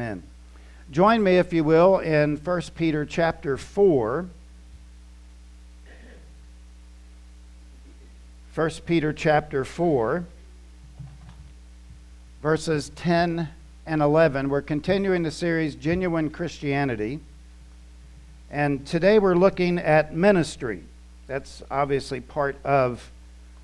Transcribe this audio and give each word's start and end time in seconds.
Amen. 0.00 0.22
Join 0.90 1.22
me, 1.22 1.36
if 1.36 1.52
you 1.52 1.62
will, 1.62 1.98
in 1.98 2.38
1 2.38 2.62
Peter 2.74 3.04
chapter 3.04 3.58
4. 3.58 4.26
1 8.54 8.70
Peter 8.86 9.12
chapter 9.12 9.62
4, 9.62 10.24
verses 12.40 12.88
10 12.96 13.50
and 13.84 14.00
11. 14.00 14.48
We're 14.48 14.62
continuing 14.62 15.22
the 15.22 15.30
series 15.30 15.74
Genuine 15.74 16.30
Christianity. 16.30 17.20
And 18.50 18.86
today 18.86 19.18
we're 19.18 19.36
looking 19.36 19.78
at 19.78 20.14
ministry. 20.14 20.82
That's 21.26 21.62
obviously 21.70 22.22
part 22.22 22.56
of 22.64 23.10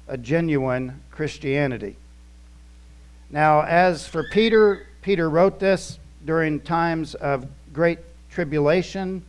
a 0.07 0.18
genuine 0.18 1.00
Christianity. 1.11 1.96
Now, 3.30 3.62
as 3.62 4.07
for 4.07 4.23
Peter, 4.30 4.87
Peter 5.00 5.30
wrote 5.30 5.61
this 5.61 5.98
during 6.27 6.61
times 6.61 7.14
of 7.14 7.46
great 7.72 7.98
tribulation. 8.30 9.25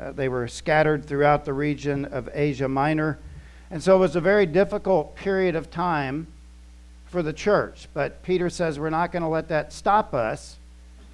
Uh, 0.00 0.12
they 0.12 0.28
were 0.28 0.48
scattered 0.48 1.04
throughout 1.04 1.44
the 1.44 1.52
region 1.52 2.06
of 2.06 2.30
Asia 2.32 2.68
Minor. 2.68 3.18
And 3.70 3.82
so 3.82 3.96
it 3.96 4.00
was 4.00 4.16
a 4.16 4.20
very 4.20 4.46
difficult 4.46 5.14
period 5.16 5.54
of 5.54 5.70
time 5.70 6.26
for 7.06 7.22
the 7.22 7.32
church. 7.32 7.88
But 7.92 8.22
Peter 8.22 8.48
says 8.48 8.78
we're 8.78 8.88
not 8.88 9.12
going 9.12 9.22
to 9.22 9.28
let 9.28 9.48
that 9.48 9.72
stop 9.72 10.14
us 10.14 10.56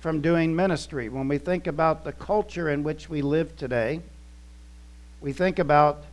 from 0.00 0.20
doing 0.20 0.54
ministry. 0.54 1.08
When 1.08 1.26
we 1.26 1.38
think 1.38 1.66
about 1.66 2.04
the 2.04 2.12
culture 2.12 2.70
in 2.70 2.84
which 2.84 3.10
we 3.10 3.22
live 3.22 3.56
today, 3.56 4.00
we 5.20 5.32
think 5.32 5.58
about 5.58 6.04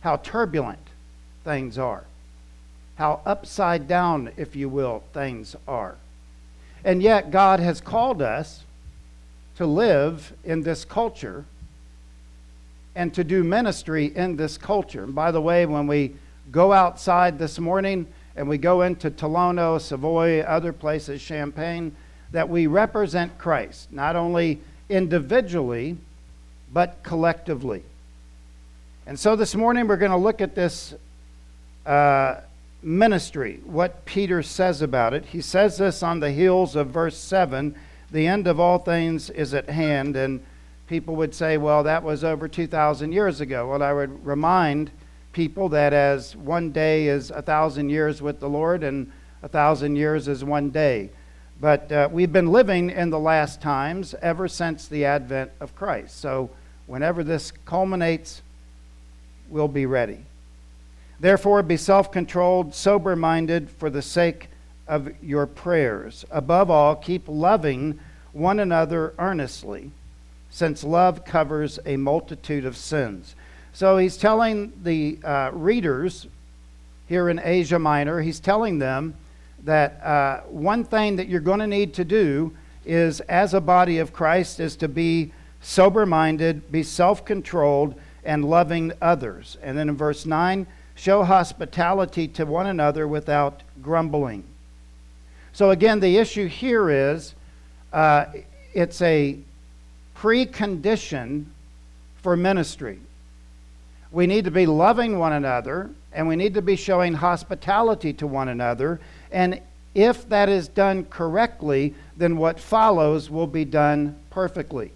how 0.00 0.18
turbulent 0.18 0.78
things 1.42 1.76
are 1.78 2.04
how 2.96 3.20
upside 3.26 3.86
down, 3.86 4.32
if 4.36 4.56
you 4.56 4.68
will, 4.68 5.02
things 5.12 5.54
are. 5.68 5.96
And 6.86 7.02
yet, 7.02 7.32
God 7.32 7.58
has 7.58 7.80
called 7.80 8.22
us 8.22 8.62
to 9.56 9.66
live 9.66 10.32
in 10.44 10.62
this 10.62 10.84
culture 10.84 11.44
and 12.94 13.12
to 13.12 13.24
do 13.24 13.42
ministry 13.42 14.12
in 14.14 14.36
this 14.36 14.56
culture. 14.56 15.02
And 15.02 15.12
by 15.12 15.32
the 15.32 15.40
way, 15.40 15.66
when 15.66 15.88
we 15.88 16.14
go 16.52 16.72
outside 16.72 17.40
this 17.40 17.58
morning 17.58 18.06
and 18.36 18.48
we 18.48 18.56
go 18.56 18.82
into 18.82 19.10
Tolono, 19.10 19.80
Savoy, 19.80 20.42
other 20.42 20.72
places, 20.72 21.20
Champaign, 21.20 21.94
that 22.30 22.48
we 22.48 22.68
represent 22.68 23.36
Christ, 23.36 23.92
not 23.92 24.14
only 24.14 24.60
individually, 24.88 25.96
but 26.72 27.02
collectively. 27.02 27.82
And 29.08 29.18
so 29.18 29.34
this 29.34 29.56
morning 29.56 29.88
we're 29.88 29.96
going 29.96 30.12
to 30.12 30.16
look 30.16 30.40
at 30.40 30.54
this 30.54 30.94
uh, 31.84 32.36
ministry, 32.86 33.60
what 33.64 34.04
Peter 34.04 34.42
says 34.42 34.80
about 34.80 35.12
it. 35.12 35.26
He 35.26 35.40
says 35.40 35.76
this 35.76 36.02
on 36.02 36.20
the 36.20 36.30
heels 36.30 36.76
of 36.76 36.88
verse 36.88 37.18
7 37.18 37.74
the 38.10 38.26
end 38.26 38.46
of 38.46 38.60
all 38.60 38.78
things 38.78 39.30
is 39.30 39.54
at 39.54 39.68
hand. 39.68 40.16
And 40.16 40.44
people 40.86 41.16
would 41.16 41.34
say, 41.34 41.56
well, 41.56 41.82
that 41.84 42.02
was 42.02 42.24
over 42.24 42.48
2,000 42.48 43.12
years 43.12 43.40
ago. 43.40 43.68
Well, 43.70 43.82
I 43.82 43.92
would 43.92 44.24
remind 44.24 44.90
people 45.32 45.68
that 45.70 45.92
as 45.92 46.36
one 46.36 46.70
day 46.70 47.08
is 47.08 47.30
a 47.30 47.42
thousand 47.42 47.90
years 47.90 48.22
with 48.22 48.40
the 48.40 48.48
Lord, 48.48 48.82
and 48.82 49.12
a 49.42 49.48
thousand 49.48 49.96
years 49.96 50.28
is 50.28 50.42
one 50.42 50.70
day. 50.70 51.10
But 51.60 51.90
uh, 51.90 52.08
we've 52.10 52.32
been 52.32 52.52
living 52.52 52.90
in 52.90 53.10
the 53.10 53.18
last 53.18 53.60
times 53.60 54.14
ever 54.22 54.48
since 54.48 54.88
the 54.88 55.04
advent 55.04 55.50
of 55.60 55.74
Christ. 55.74 56.20
So 56.20 56.50
whenever 56.86 57.24
this 57.24 57.50
culminates, 57.64 58.42
we'll 59.48 59.68
be 59.68 59.86
ready. 59.86 60.24
Therefore, 61.18 61.62
be 61.62 61.76
self 61.76 62.12
controlled, 62.12 62.74
sober 62.74 63.16
minded 63.16 63.70
for 63.70 63.90
the 63.90 64.02
sake 64.02 64.48
of 64.86 65.10
your 65.22 65.46
prayers. 65.46 66.24
Above 66.30 66.70
all, 66.70 66.94
keep 66.94 67.24
loving 67.26 67.98
one 68.32 68.60
another 68.60 69.14
earnestly, 69.18 69.90
since 70.50 70.84
love 70.84 71.24
covers 71.24 71.78
a 71.86 71.96
multitude 71.96 72.64
of 72.64 72.76
sins. 72.76 73.34
So 73.72 73.98
he's 73.98 74.16
telling 74.16 74.72
the 74.82 75.18
uh, 75.24 75.50
readers 75.52 76.26
here 77.08 77.28
in 77.28 77.40
Asia 77.42 77.78
Minor, 77.78 78.20
he's 78.20 78.40
telling 78.40 78.78
them 78.78 79.14
that 79.64 80.02
uh, 80.02 80.40
one 80.48 80.84
thing 80.84 81.16
that 81.16 81.28
you're 81.28 81.40
going 81.40 81.60
to 81.60 81.66
need 81.66 81.94
to 81.94 82.04
do 82.04 82.54
is, 82.84 83.20
as 83.22 83.54
a 83.54 83.60
body 83.60 83.98
of 83.98 84.12
Christ, 84.12 84.60
is 84.60 84.76
to 84.76 84.88
be 84.88 85.32
sober 85.60 86.06
minded, 86.06 86.70
be 86.70 86.82
self 86.82 87.24
controlled, 87.24 87.94
and 88.24 88.44
loving 88.44 88.92
others. 89.00 89.56
And 89.62 89.76
then 89.76 89.88
in 89.88 89.96
verse 89.96 90.26
9, 90.26 90.66
Show 90.96 91.22
hospitality 91.22 92.26
to 92.28 92.44
one 92.44 92.66
another 92.66 93.06
without 93.06 93.62
grumbling. 93.82 94.42
So, 95.52 95.70
again, 95.70 96.00
the 96.00 96.16
issue 96.16 96.48
here 96.48 96.90
is 96.90 97.34
uh, 97.92 98.26
it's 98.74 99.00
a 99.02 99.38
precondition 100.16 101.44
for 102.22 102.36
ministry. 102.36 102.98
We 104.10 104.26
need 104.26 104.44
to 104.46 104.50
be 104.50 104.66
loving 104.66 105.18
one 105.18 105.32
another 105.32 105.90
and 106.12 106.26
we 106.26 106.36
need 106.36 106.54
to 106.54 106.62
be 106.62 106.76
showing 106.76 107.14
hospitality 107.14 108.14
to 108.14 108.26
one 108.26 108.48
another. 108.48 108.98
And 109.30 109.60
if 109.94 110.26
that 110.30 110.48
is 110.48 110.68
done 110.68 111.04
correctly, 111.04 111.94
then 112.16 112.38
what 112.38 112.58
follows 112.58 113.30
will 113.30 113.46
be 113.46 113.64
done 113.64 114.16
perfectly. 114.30 114.92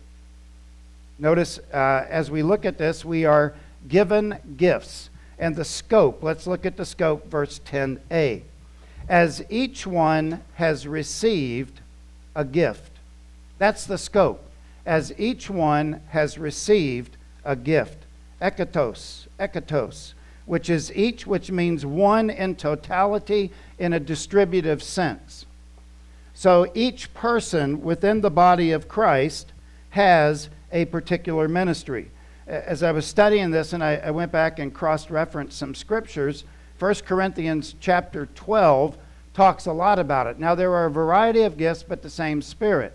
Notice 1.18 1.58
uh, 1.72 2.06
as 2.08 2.30
we 2.30 2.42
look 2.42 2.64
at 2.64 2.78
this, 2.78 3.04
we 3.04 3.26
are 3.26 3.54
given 3.88 4.38
gifts 4.56 5.09
and 5.40 5.56
the 5.56 5.64
scope. 5.64 6.22
Let's 6.22 6.46
look 6.46 6.64
at 6.66 6.76
the 6.76 6.84
scope, 6.84 7.28
verse 7.28 7.60
10a. 7.66 8.42
As 9.08 9.42
each 9.48 9.86
one 9.86 10.42
has 10.54 10.86
received 10.86 11.80
a 12.36 12.44
gift. 12.44 12.92
That's 13.58 13.86
the 13.86 13.98
scope. 13.98 14.44
As 14.86 15.12
each 15.18 15.50
one 15.50 16.02
has 16.10 16.38
received 16.38 17.16
a 17.44 17.56
gift. 17.56 18.04
Ekatos, 18.40 19.26
ekatos, 19.38 20.12
which 20.44 20.70
is 20.70 20.92
each, 20.94 21.26
which 21.26 21.50
means 21.50 21.84
one 21.84 22.30
in 22.30 22.54
totality 22.54 23.50
in 23.78 23.94
a 23.94 24.00
distributive 24.00 24.82
sense. 24.82 25.46
So 26.34 26.70
each 26.74 27.12
person 27.14 27.82
within 27.82 28.20
the 28.20 28.30
body 28.30 28.72
of 28.72 28.88
Christ 28.88 29.52
has 29.90 30.50
a 30.70 30.84
particular 30.84 31.48
ministry 31.48 32.10
as 32.50 32.82
I 32.82 32.90
was 32.90 33.06
studying 33.06 33.52
this 33.52 33.72
and 33.72 33.82
I, 33.82 33.96
I 33.96 34.10
went 34.10 34.32
back 34.32 34.58
and 34.58 34.74
cross 34.74 35.08
referenced 35.08 35.56
some 35.56 35.74
scriptures, 35.74 36.44
1 36.80 36.94
Corinthians 37.06 37.76
chapter 37.78 38.26
12 38.34 38.98
talks 39.34 39.66
a 39.66 39.72
lot 39.72 40.00
about 40.00 40.26
it. 40.26 40.38
Now, 40.38 40.56
there 40.56 40.74
are 40.74 40.86
a 40.86 40.90
variety 40.90 41.42
of 41.42 41.56
gifts, 41.56 41.84
but 41.84 42.02
the 42.02 42.10
same 42.10 42.42
Spirit. 42.42 42.92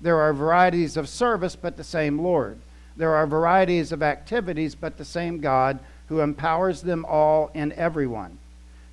There 0.00 0.20
are 0.20 0.32
varieties 0.32 0.96
of 0.96 1.08
service, 1.08 1.54
but 1.54 1.76
the 1.76 1.84
same 1.84 2.18
Lord. 2.18 2.58
There 2.96 3.14
are 3.14 3.26
varieties 3.26 3.92
of 3.92 4.02
activities, 4.02 4.74
but 4.74 4.96
the 4.96 5.04
same 5.04 5.40
God 5.40 5.78
who 6.08 6.20
empowers 6.20 6.82
them 6.82 7.04
all 7.04 7.50
in 7.54 7.72
everyone. 7.72 8.38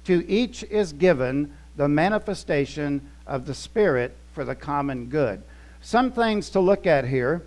To 0.05 0.27
each 0.29 0.63
is 0.63 0.91
given 0.91 1.53
the 1.77 1.87
manifestation 1.87 3.09
of 3.25 3.45
the 3.45 3.53
Spirit 3.53 4.15
for 4.33 4.43
the 4.43 4.55
common 4.55 5.05
good. 5.05 5.41
Some 5.81 6.11
things 6.11 6.49
to 6.49 6.59
look 6.59 6.85
at 6.85 7.07
here. 7.07 7.43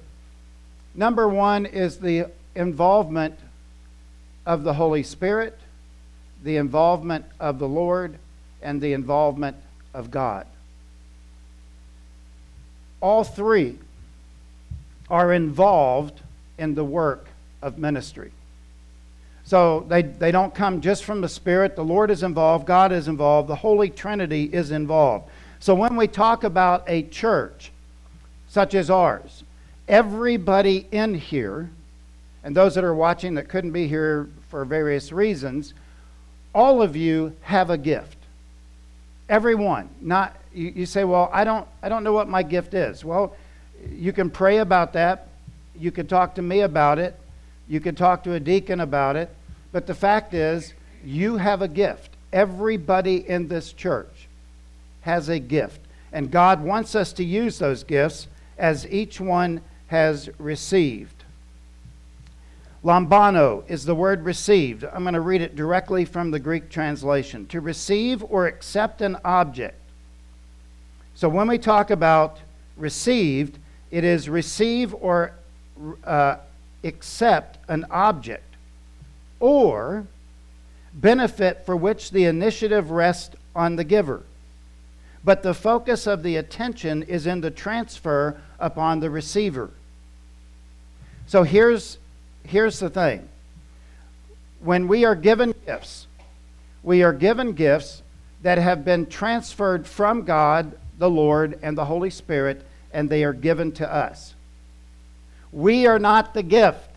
Number 0.94 1.28
one 1.28 1.66
is 1.66 1.98
the 1.98 2.30
involvement 2.54 3.38
of 4.46 4.62
the 4.62 4.74
Holy 4.74 5.02
Spirit, 5.02 5.58
the 6.42 6.56
involvement 6.56 7.24
of 7.40 7.58
the 7.58 7.68
Lord, 7.68 8.18
and 8.62 8.80
the 8.80 8.92
involvement 8.92 9.56
of 9.92 10.10
God. 10.10 10.46
All 13.00 13.24
three 13.24 13.78
are 15.10 15.32
involved 15.32 16.20
in 16.58 16.74
the 16.74 16.84
work 16.84 17.28
of 17.60 17.78
ministry. 17.78 18.32
So 19.44 19.84
they, 19.88 20.02
they 20.02 20.32
don't 20.32 20.54
come 20.54 20.80
just 20.80 21.04
from 21.04 21.20
the 21.20 21.28
Spirit. 21.28 21.76
The 21.76 21.84
Lord 21.84 22.10
is 22.10 22.22
involved, 22.22 22.66
God 22.66 22.92
is 22.92 23.08
involved, 23.08 23.48
the 23.48 23.56
Holy 23.56 23.90
Trinity 23.90 24.44
is 24.44 24.70
involved. 24.70 25.28
So 25.60 25.74
when 25.74 25.96
we 25.96 26.08
talk 26.08 26.44
about 26.44 26.84
a 26.86 27.02
church 27.02 27.70
such 28.48 28.74
as 28.74 28.88
ours, 28.88 29.44
everybody 29.86 30.86
in 30.90 31.14
here 31.14 31.70
and 32.44 32.54
those 32.54 32.74
that 32.74 32.84
are 32.84 32.94
watching 32.94 33.34
that 33.34 33.48
couldn't 33.48 33.72
be 33.72 33.88
here 33.88 34.28
for 34.50 34.64
various 34.66 35.10
reasons, 35.10 35.72
all 36.54 36.82
of 36.82 36.94
you 36.94 37.34
have 37.40 37.70
a 37.70 37.78
gift. 37.78 38.18
Everyone. 39.28 39.88
Not 40.00 40.36
you, 40.52 40.72
you 40.76 40.86
say, 40.86 41.04
well, 41.04 41.30
I 41.32 41.44
don't 41.44 41.66
I 41.82 41.88
don't 41.88 42.04
know 42.04 42.12
what 42.12 42.28
my 42.28 42.42
gift 42.42 42.74
is. 42.74 43.04
Well, 43.04 43.34
you 43.90 44.12
can 44.12 44.30
pray 44.30 44.58
about 44.58 44.92
that. 44.92 45.28
You 45.76 45.90
can 45.90 46.06
talk 46.06 46.34
to 46.36 46.42
me 46.42 46.60
about 46.60 46.98
it. 46.98 47.18
You 47.66 47.80
can 47.80 47.94
talk 47.94 48.22
to 48.24 48.34
a 48.34 48.40
deacon 48.40 48.80
about 48.80 49.16
it. 49.16 49.34
But 49.72 49.86
the 49.86 49.94
fact 49.94 50.34
is, 50.34 50.74
you 51.02 51.38
have 51.38 51.62
a 51.62 51.68
gift. 51.68 52.10
Everybody 52.32 53.28
in 53.28 53.48
this 53.48 53.72
church 53.72 54.28
has 55.00 55.28
a 55.28 55.38
gift. 55.38 55.80
And 56.12 56.30
God 56.30 56.62
wants 56.62 56.94
us 56.94 57.12
to 57.14 57.24
use 57.24 57.58
those 57.58 57.82
gifts 57.84 58.28
as 58.58 58.86
each 58.88 59.20
one 59.20 59.62
has 59.88 60.28
received. 60.38 61.13
Lambano 62.84 63.68
is 63.68 63.86
the 63.86 63.94
word 63.94 64.24
received. 64.24 64.84
I'm 64.84 65.02
going 65.02 65.14
to 65.14 65.20
read 65.20 65.40
it 65.40 65.56
directly 65.56 66.04
from 66.04 66.30
the 66.30 66.38
Greek 66.38 66.68
translation. 66.68 67.46
To 67.46 67.60
receive 67.60 68.22
or 68.22 68.46
accept 68.46 69.00
an 69.00 69.16
object. 69.24 69.80
So 71.14 71.28
when 71.28 71.48
we 71.48 71.56
talk 71.56 71.90
about 71.90 72.40
received, 72.76 73.58
it 73.90 74.04
is 74.04 74.28
receive 74.28 74.94
or 74.94 75.32
uh, 76.04 76.36
accept 76.82 77.58
an 77.68 77.86
object 77.90 78.56
or 79.40 80.06
benefit 80.92 81.64
for 81.64 81.76
which 81.76 82.10
the 82.10 82.24
initiative 82.24 82.90
rests 82.90 83.34
on 83.56 83.76
the 83.76 83.84
giver. 83.84 84.22
But 85.24 85.42
the 85.42 85.54
focus 85.54 86.06
of 86.06 86.22
the 86.22 86.36
attention 86.36 87.02
is 87.04 87.26
in 87.26 87.40
the 87.40 87.50
transfer 87.50 88.40
upon 88.58 89.00
the 89.00 89.08
receiver. 89.08 89.70
So 91.26 91.44
here's, 91.44 91.96
here's 92.44 92.78
the 92.78 92.90
thing 92.90 93.28
when 94.60 94.88
we 94.88 95.04
are 95.04 95.14
given 95.14 95.54
gifts, 95.66 96.06
we 96.82 97.02
are 97.02 97.12
given 97.12 97.52
gifts 97.52 98.02
that 98.42 98.58
have 98.58 98.84
been 98.84 99.06
transferred 99.06 99.86
from 99.86 100.22
God, 100.22 100.78
the 100.98 101.10
Lord, 101.10 101.58
and 101.62 101.76
the 101.76 101.84
Holy 101.84 102.10
Spirit, 102.10 102.64
and 102.92 103.08
they 103.08 103.24
are 103.24 103.32
given 103.32 103.72
to 103.72 103.92
us. 103.92 104.34
We 105.52 105.86
are 105.86 105.98
not 105.98 106.34
the 106.34 106.42
gift. 106.42 106.90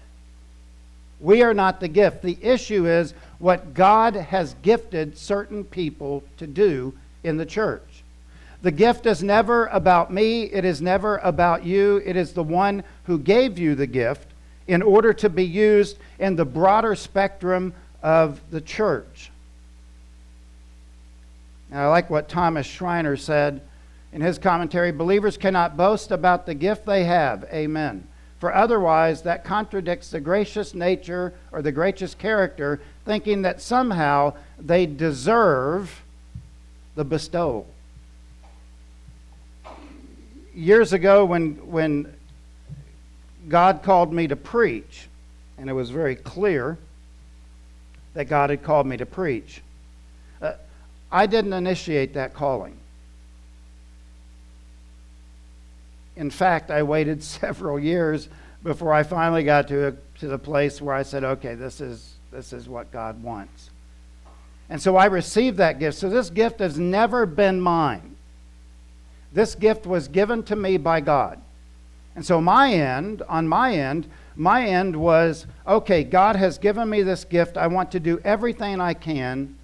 We 1.20 1.42
are 1.42 1.54
not 1.54 1.80
the 1.80 1.88
gift. 1.88 2.22
The 2.22 2.38
issue 2.42 2.86
is 2.86 3.14
what 3.40 3.74
God 3.74 4.16
has 4.16 4.56
gifted 4.62 5.18
certain 5.18 5.64
people 5.64 6.24
to 6.38 6.48
do 6.48 6.94
in 7.24 7.38
the 7.38 7.46
church. 7.46 8.04
The 8.62 8.72
gift 8.72 9.06
is 9.06 9.24
never 9.24 9.68
about 9.68 10.12
me, 10.12 10.44
it 10.44 10.66
is 10.66 10.82
never 10.82 11.18
about 11.18 11.66
you. 11.66 12.02
It 12.06 12.16
is 12.16 12.34
the 12.34 12.44
one 12.44 12.84
who 13.04 13.20
gave 13.20 13.60
you 13.60 13.76
the 13.76 13.88
gift 13.88 14.27
in 14.68 14.82
order 14.82 15.14
to 15.14 15.30
be 15.30 15.46
used 15.46 15.98
in 16.20 16.36
the 16.36 16.46
broader 16.46 16.96
spectrum 16.96 17.74
of 18.04 18.40
the 18.52 18.62
church. 18.62 19.32
And 21.72 21.80
I 21.80 21.88
like 21.88 22.10
what 22.10 22.30
Thomas 22.30 22.66
Schreiner 22.66 23.18
said 23.18 23.62
in 24.14 24.22
his 24.22 24.38
commentary 24.38 24.92
believers 24.92 25.38
cannot 25.38 25.78
boast 25.78 26.12
about 26.12 26.46
the 26.46 26.54
gift 26.54 26.86
they 26.86 27.04
have. 27.04 27.46
Amen. 27.52 28.08
For 28.40 28.54
otherwise, 28.54 29.24
that 29.24 29.44
contradicts 29.44 30.12
the 30.12 30.22
gracious 30.22 30.74
nature 30.74 31.34
or 31.52 31.62
the 31.62 31.72
gracious 31.72 32.14
character, 32.14 32.80
thinking 33.04 33.42
that 33.42 33.62
somehow 33.62 34.34
they 34.60 34.86
deserve 34.86 36.04
the 36.96 37.04
bestowal. 37.04 37.68
Years 40.54 40.94
ago, 40.94 41.26
when, 41.26 41.56
when 41.70 42.14
God 43.48 43.84
called 43.84 44.14
me 44.14 44.28
to 44.28 44.36
preach, 44.36 45.08
and 45.58 45.70
it 45.70 45.74
was 45.74 45.90
very 45.90 46.16
clear 46.16 46.78
that 48.14 48.26
God 48.26 48.50
had 48.50 48.64
called 48.64 48.88
me 48.88 48.98
to 48.98 49.06
preach, 49.06 49.62
uh, 50.42 50.54
I 51.12 51.28
didn't 51.28 51.54
initiate 51.54 52.14
that 52.16 52.34
calling. 52.34 52.78
in 56.18 56.32
fact, 56.32 56.72
I 56.72 56.84
waited 56.84 57.24
several 57.24 57.80
years 57.80 58.28
before 58.64 58.94
I 58.94 59.04
finally 59.04 59.44
got 59.44 59.68
to, 59.70 59.88
a, 59.88 59.92
to 60.20 60.28
the 60.28 60.40
place 60.40 60.82
where 60.82 60.96
I 60.96 61.04
said, 61.04 61.24
okay, 61.24 61.56
this 61.56 61.80
is, 61.80 62.16
this 62.32 62.52
is 62.52 62.68
what 62.68 62.92
God 62.92 63.24
wants. 63.24 63.70
And 64.70 64.82
so 64.82 64.98
I 64.98 65.06
received 65.06 65.58
that 65.58 65.80
gift. 65.80 65.98
So 65.98 66.10
this 66.10 66.30
gift 66.30 66.60
has 66.60 66.78
never 66.78 67.26
been 67.26 67.62
mine. 67.62 68.16
This 69.32 69.56
gift 69.56 69.86
was 69.86 70.10
given 70.10 70.44
to 70.44 70.56
me 70.56 70.78
by 70.78 71.00
God. 71.00 71.40
And 72.18 72.26
so 72.26 72.42
my 72.42 72.74
end, 72.74 73.22
on 73.30 73.48
my 73.48 73.76
end, 73.76 74.08
my 74.36 74.66
end 74.66 74.96
was 74.96 75.46
okay, 75.68 76.04
God 76.04 76.36
has 76.36 76.58
given 76.58 76.90
me 76.90 77.04
this 77.04 77.24
gift. 77.24 77.58
I 77.58 77.68
want 77.68 77.92
to 77.92 78.00
do 78.00 78.20
everything 78.24 78.82
I 78.82 78.96
can 78.96 79.56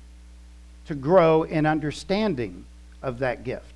to 0.85 0.93
grow 0.93 1.43
in 1.43 1.65
understanding 1.65 2.65
of 3.01 3.17
that 3.17 3.43
gift. 3.43 3.73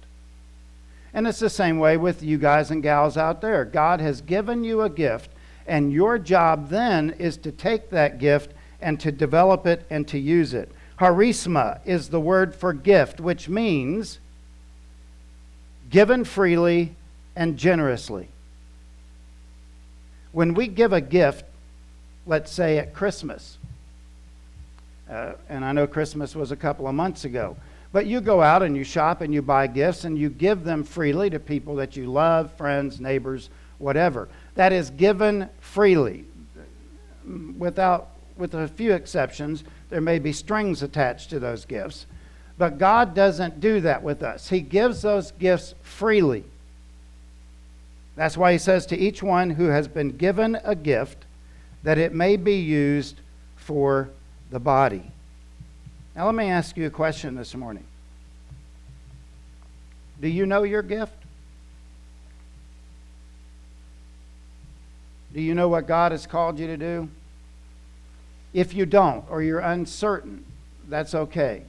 And 1.11 1.25
it's 1.25 1.39
the 1.39 1.49
same 1.49 1.79
way 1.79 1.97
with 1.97 2.21
you 2.21 2.37
guys 2.37 2.69
and 2.69 2.83
gals 2.83 3.17
out 3.17 3.41
there. 3.41 3.65
God 3.65 3.99
has 3.99 4.21
given 4.21 4.63
you 4.63 4.83
a 4.83 4.91
gift, 4.91 5.31
and 5.65 5.91
your 5.91 6.19
job 6.19 6.69
then 6.69 7.15
is 7.17 7.35
to 7.37 7.51
take 7.51 7.89
that 7.89 8.19
gift 8.19 8.51
and 8.79 8.99
to 8.99 9.11
develop 9.11 9.65
it 9.65 9.87
and 9.89 10.07
to 10.09 10.19
use 10.19 10.53
it. 10.53 10.71
Harisma 10.99 11.79
is 11.83 12.09
the 12.09 12.21
word 12.21 12.53
for 12.53 12.73
gift, 12.73 13.19
which 13.19 13.49
means 13.49 14.19
given 15.89 16.23
freely 16.23 16.93
and 17.35 17.57
generously. 17.57 18.29
When 20.37 20.53
we 20.53 20.67
give 20.67 20.93
a 20.93 21.01
gift, 21.01 21.45
let's 22.27 22.51
say 22.51 22.77
at 22.77 22.93
Christmas, 22.93 23.57
uh, 25.09 25.31
and 25.49 25.65
I 25.65 25.71
know 25.71 25.87
Christmas 25.87 26.35
was 26.35 26.51
a 26.51 26.55
couple 26.55 26.87
of 26.87 26.93
months 26.93 27.25
ago, 27.25 27.57
but 27.91 28.05
you 28.05 28.21
go 28.21 28.43
out 28.43 28.61
and 28.61 28.77
you 28.77 28.83
shop 28.83 29.21
and 29.21 29.33
you 29.33 29.41
buy 29.41 29.65
gifts 29.65 30.03
and 30.03 30.15
you 30.15 30.29
give 30.29 30.63
them 30.63 30.83
freely 30.83 31.31
to 31.31 31.39
people 31.39 31.77
that 31.77 31.95
you 31.97 32.11
love, 32.11 32.51
friends, 32.51 32.99
neighbors, 32.99 33.49
whatever. 33.79 34.29
That 34.53 34.71
is 34.71 34.91
given 34.91 35.49
freely. 35.59 36.25
Without 37.57 38.09
with 38.37 38.53
a 38.53 38.67
few 38.67 38.93
exceptions, 38.93 39.63
there 39.89 40.01
may 40.01 40.19
be 40.19 40.33
strings 40.33 40.83
attached 40.83 41.31
to 41.31 41.39
those 41.39 41.65
gifts. 41.65 42.05
But 42.59 42.77
God 42.77 43.15
doesn't 43.15 43.59
do 43.59 43.81
that 43.81 44.03
with 44.03 44.21
us. 44.21 44.49
He 44.49 44.61
gives 44.61 45.01
those 45.01 45.31
gifts 45.31 45.73
freely. 45.81 46.43
That's 48.17 48.35
why 48.35 48.51
he 48.51 48.57
says 48.57 48.87
to 48.87 48.97
each 48.97 49.21
one 49.21 49.51
who 49.51 49.67
has 49.67 49.87
been 49.87 50.17
given 50.17 50.57
a 50.63 50.75
gift 50.75 51.25
that 51.83 51.99
it 51.99 52.15
may 52.15 52.35
be 52.35 52.55
used 52.55 53.21
for 53.55 54.09
the 54.49 54.59
body. 54.59 55.03
Now, 56.15 56.25
let 56.25 56.33
me 56.33 56.49
ask 56.49 56.75
you 56.75 56.87
a 56.87 56.89
question 56.89 57.35
this 57.35 57.53
morning. 57.53 57.83
Do 60.19 60.27
you 60.27 60.47
know 60.47 60.63
your 60.63 60.81
gift? 60.81 61.13
Do 65.31 65.39
you 65.39 65.53
know 65.53 65.67
what 65.67 65.85
God 65.85 66.11
has 66.11 66.25
called 66.25 66.57
you 66.57 66.65
to 66.65 66.77
do? 66.77 67.09
If 68.51 68.73
you 68.73 68.87
don't, 68.87 69.25
or 69.29 69.43
you're 69.43 69.59
uncertain, 69.59 70.43
that's 70.89 71.13
okay. 71.13 71.61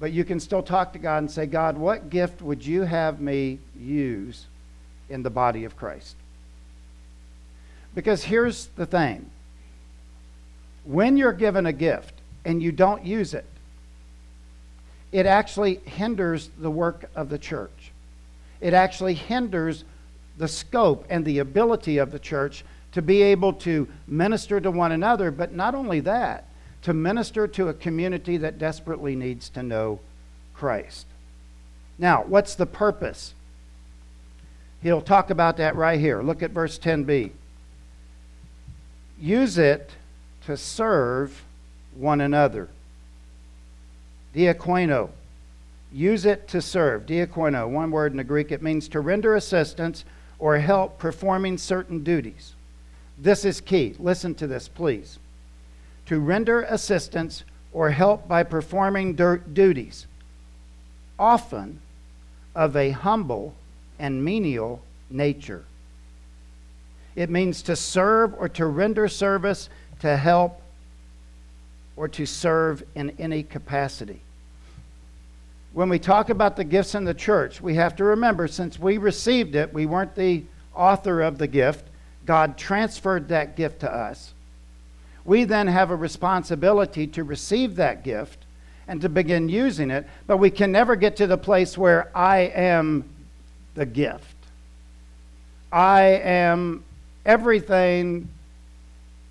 But 0.00 0.12
you 0.12 0.24
can 0.24 0.40
still 0.40 0.62
talk 0.62 0.94
to 0.94 0.98
God 0.98 1.18
and 1.18 1.30
say, 1.30 1.44
God, 1.44 1.76
what 1.76 2.08
gift 2.08 2.40
would 2.40 2.64
you 2.64 2.82
have 2.82 3.20
me 3.20 3.58
use 3.78 4.46
in 5.08 5.22
the 5.22 5.30
body 5.30 5.64
of 5.64 5.76
Christ? 5.76 6.16
Because 7.94 8.24
here's 8.24 8.66
the 8.76 8.86
thing 8.86 9.30
when 10.84 11.16
you're 11.16 11.32
given 11.32 11.66
a 11.66 11.72
gift 11.72 12.14
and 12.44 12.62
you 12.62 12.70
don't 12.70 13.04
use 13.04 13.34
it, 13.34 13.44
it 15.12 15.26
actually 15.26 15.80
hinders 15.84 16.50
the 16.58 16.70
work 16.70 17.10
of 17.16 17.28
the 17.28 17.38
church. 17.38 17.92
It 18.60 18.74
actually 18.74 19.14
hinders 19.14 19.84
the 20.38 20.48
scope 20.48 21.06
and 21.08 21.24
the 21.24 21.38
ability 21.38 21.98
of 21.98 22.12
the 22.12 22.18
church 22.18 22.64
to 22.92 23.02
be 23.02 23.22
able 23.22 23.52
to 23.52 23.88
minister 24.06 24.60
to 24.60 24.70
one 24.70 24.92
another, 24.92 25.30
but 25.30 25.52
not 25.52 25.74
only 25.74 26.00
that, 26.00 26.44
to 26.82 26.94
minister 26.94 27.48
to 27.48 27.68
a 27.68 27.74
community 27.74 28.36
that 28.36 28.58
desperately 28.58 29.16
needs 29.16 29.48
to 29.50 29.62
know 29.62 29.98
Christ. 30.54 31.06
Now, 31.98 32.24
what's 32.24 32.54
the 32.54 32.66
purpose? 32.66 33.34
He'll 34.82 35.02
talk 35.02 35.30
about 35.30 35.56
that 35.56 35.76
right 35.76 35.98
here. 35.98 36.22
Look 36.22 36.42
at 36.42 36.50
verse 36.50 36.78
10b. 36.78 37.30
Use 39.18 39.58
it 39.58 39.90
to 40.46 40.56
serve 40.56 41.42
one 41.94 42.20
another 42.20 42.68
diakoino. 44.36 45.08
Use 45.90 46.26
it 46.26 46.46
to 46.48 46.60
serve. 46.60 47.06
Diakoino, 47.06 47.68
one 47.68 47.90
word 47.90 48.12
in 48.12 48.18
the 48.18 48.24
Greek, 48.24 48.52
it 48.52 48.62
means 48.62 48.86
to 48.88 49.00
render 49.00 49.34
assistance 49.34 50.04
or 50.38 50.58
help 50.58 50.98
performing 50.98 51.56
certain 51.56 52.04
duties. 52.04 52.52
This 53.18 53.44
is 53.44 53.62
key. 53.62 53.96
Listen 53.98 54.34
to 54.34 54.46
this, 54.46 54.68
please. 54.68 55.18
To 56.06 56.20
render 56.20 56.62
assistance 56.62 57.44
or 57.72 57.90
help 57.90 58.28
by 58.28 58.42
performing 58.42 59.14
duties, 59.14 60.06
often 61.18 61.80
of 62.54 62.76
a 62.76 62.90
humble 62.90 63.54
and 63.98 64.24
menial 64.24 64.82
nature. 65.10 65.64
It 67.14 67.30
means 67.30 67.62
to 67.62 67.76
serve 67.76 68.34
or 68.34 68.48
to 68.50 68.66
render 68.66 69.08
service, 69.08 69.68
to 70.00 70.16
help, 70.16 70.60
or 71.96 72.08
to 72.08 72.26
serve 72.26 72.82
in 72.94 73.14
any 73.18 73.42
capacity 73.42 74.20
when 75.76 75.90
we 75.90 75.98
talk 75.98 76.30
about 76.30 76.56
the 76.56 76.64
gifts 76.64 76.94
in 76.94 77.04
the 77.04 77.12
church, 77.12 77.60
we 77.60 77.74
have 77.74 77.94
to 77.96 78.02
remember 78.02 78.48
since 78.48 78.78
we 78.78 78.96
received 78.96 79.54
it, 79.54 79.74
we 79.74 79.84
weren't 79.84 80.14
the 80.14 80.42
author 80.74 81.20
of 81.20 81.36
the 81.36 81.46
gift. 81.46 81.84
God 82.24 82.56
transferred 82.56 83.28
that 83.28 83.56
gift 83.56 83.80
to 83.80 83.94
us. 83.94 84.32
We 85.26 85.44
then 85.44 85.66
have 85.66 85.90
a 85.90 85.94
responsibility 85.94 87.06
to 87.08 87.24
receive 87.24 87.76
that 87.76 88.04
gift 88.04 88.46
and 88.88 89.02
to 89.02 89.10
begin 89.10 89.50
using 89.50 89.90
it, 89.90 90.06
but 90.26 90.38
we 90.38 90.48
can 90.48 90.72
never 90.72 90.96
get 90.96 91.14
to 91.16 91.26
the 91.26 91.36
place 91.36 91.76
where 91.76 92.10
I 92.16 92.50
am 92.54 93.04
the 93.76 93.86
gift. 93.86 94.34
I 95.70 96.02
am 96.02 96.82
everything 97.24 98.28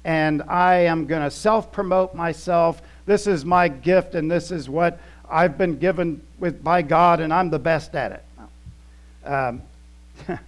and 0.06 0.44
I 0.44 0.76
am 0.86 1.08
going 1.08 1.24
to 1.24 1.32
self 1.32 1.72
promote 1.72 2.16
myself. 2.16 2.82
This 3.06 3.28
is 3.28 3.44
my 3.44 3.68
gift 3.68 4.16
and 4.16 4.32
this 4.32 4.52
is 4.52 4.70
what 4.70 5.00
I've 5.30 5.58
been 5.58 5.78
given 5.78 6.22
with 6.40 6.64
by 6.64 6.84
God 6.84 7.20
and 7.20 7.34
I'm 7.34 7.50
the 7.50 7.60
best 7.60 7.96
at 7.96 8.12
it. 8.12 9.28
Um, 9.28 9.64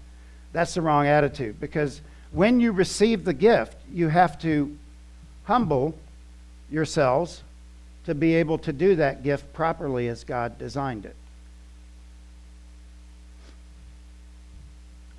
That's 0.53 0.75
the 0.75 0.81
wrong 0.81 1.07
attitude 1.07 1.59
because 1.59 2.01
when 2.31 2.59
you 2.59 2.71
receive 2.71 3.25
the 3.25 3.33
gift, 3.33 3.77
you 3.91 4.07
have 4.09 4.39
to 4.41 4.77
humble 5.45 5.95
yourselves 6.69 7.41
to 8.05 8.13
be 8.13 8.35
able 8.35 8.57
to 8.59 8.71
do 8.71 8.95
that 8.95 9.23
gift 9.23 9.51
properly 9.53 10.07
as 10.07 10.23
God 10.23 10.57
designed 10.57 11.05
it. 11.05 11.15